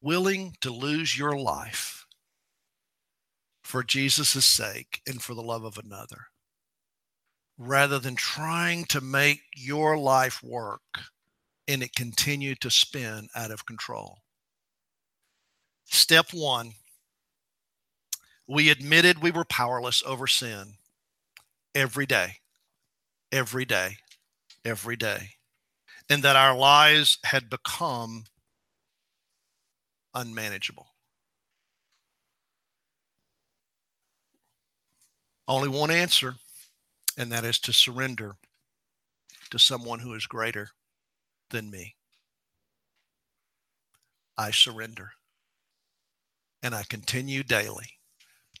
Willing 0.00 0.54
to 0.60 0.70
lose 0.70 1.18
your 1.18 1.36
life 1.36 2.06
for 3.62 3.82
Jesus' 3.82 4.44
sake 4.44 5.02
and 5.06 5.20
for 5.20 5.34
the 5.34 5.42
love 5.42 5.64
of 5.64 5.76
another, 5.76 6.28
rather 7.58 7.98
than 7.98 8.14
trying 8.14 8.84
to 8.84 9.00
make 9.00 9.40
your 9.54 9.96
life 9.96 10.42
work 10.42 10.82
and 11.68 11.82
it 11.82 11.94
continue 11.94 12.54
to 12.56 12.70
spin 12.70 13.28
out 13.34 13.50
of 13.50 13.66
control. 13.66 14.18
Step 15.84 16.26
one 16.32 16.72
we 18.48 18.70
admitted 18.70 19.22
we 19.22 19.30
were 19.30 19.44
powerless 19.44 20.02
over 20.06 20.26
sin 20.26 20.74
every 21.74 22.06
day, 22.06 22.36
every 23.32 23.64
day, 23.64 23.96
every 24.64 24.96
day, 24.96 25.30
and 26.08 26.22
that 26.22 26.36
our 26.36 26.56
lives 26.56 27.18
had 27.24 27.50
become 27.50 28.24
unmanageable. 30.14 30.86
Only 35.48 35.68
one 35.68 35.90
answer, 35.90 36.36
and 37.16 37.32
that 37.32 37.44
is 37.44 37.58
to 37.60 37.72
surrender 37.72 38.36
to 39.50 39.58
someone 39.58 40.00
who 40.00 40.14
is 40.14 40.26
greater 40.26 40.68
than 41.50 41.70
me. 41.70 41.94
I 44.36 44.50
surrender. 44.50 45.12
And 46.62 46.74
I 46.74 46.82
continue 46.88 47.42
daily 47.42 47.86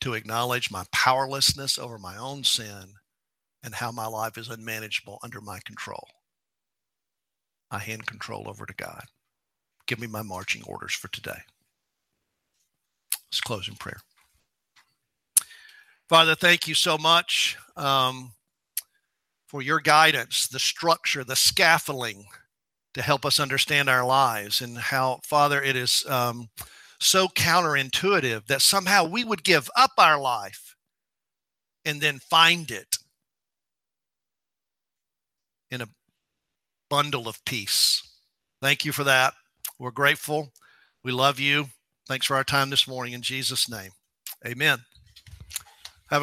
to 0.00 0.14
acknowledge 0.14 0.70
my 0.70 0.84
powerlessness 0.92 1.78
over 1.78 1.98
my 1.98 2.16
own 2.16 2.44
sin 2.44 2.94
and 3.62 3.74
how 3.74 3.90
my 3.90 4.06
life 4.06 4.38
is 4.38 4.48
unmanageable 4.48 5.18
under 5.22 5.40
my 5.40 5.58
control. 5.64 6.06
I 7.70 7.78
hand 7.78 8.06
control 8.06 8.48
over 8.48 8.64
to 8.64 8.74
God. 8.74 9.04
Give 9.86 10.00
me 10.00 10.06
my 10.06 10.22
marching 10.22 10.62
orders 10.64 10.94
for 10.94 11.08
today. 11.08 11.40
Let's 13.26 13.40
close 13.40 13.68
in 13.68 13.74
prayer. 13.74 14.00
Father, 16.08 16.36
thank 16.36 16.68
you 16.68 16.74
so 16.74 16.96
much 16.96 17.56
um, 17.76 18.32
for 19.56 19.62
your 19.62 19.80
guidance, 19.80 20.48
the 20.48 20.58
structure, 20.58 21.24
the 21.24 21.34
scaffolding 21.34 22.26
to 22.92 23.00
help 23.00 23.24
us 23.24 23.40
understand 23.40 23.88
our 23.88 24.04
lives 24.04 24.60
and 24.60 24.76
how, 24.76 25.18
Father, 25.24 25.62
it 25.62 25.74
is 25.74 26.04
um, 26.10 26.50
so 27.00 27.26
counterintuitive 27.28 28.44
that 28.48 28.60
somehow 28.60 29.08
we 29.08 29.24
would 29.24 29.42
give 29.42 29.70
up 29.74 29.92
our 29.96 30.20
life 30.20 30.76
and 31.86 32.02
then 32.02 32.18
find 32.18 32.70
it 32.70 32.98
in 35.70 35.80
a 35.80 35.88
bundle 36.90 37.26
of 37.26 37.42
peace. 37.46 38.02
Thank 38.60 38.84
you 38.84 38.92
for 38.92 39.04
that. 39.04 39.32
We're 39.78 39.90
grateful. 39.90 40.52
We 41.02 41.12
love 41.12 41.40
you. 41.40 41.68
Thanks 42.06 42.26
for 42.26 42.36
our 42.36 42.44
time 42.44 42.68
this 42.68 42.86
morning 42.86 43.14
in 43.14 43.22
Jesus' 43.22 43.70
name. 43.70 43.92
Amen. 44.46 44.80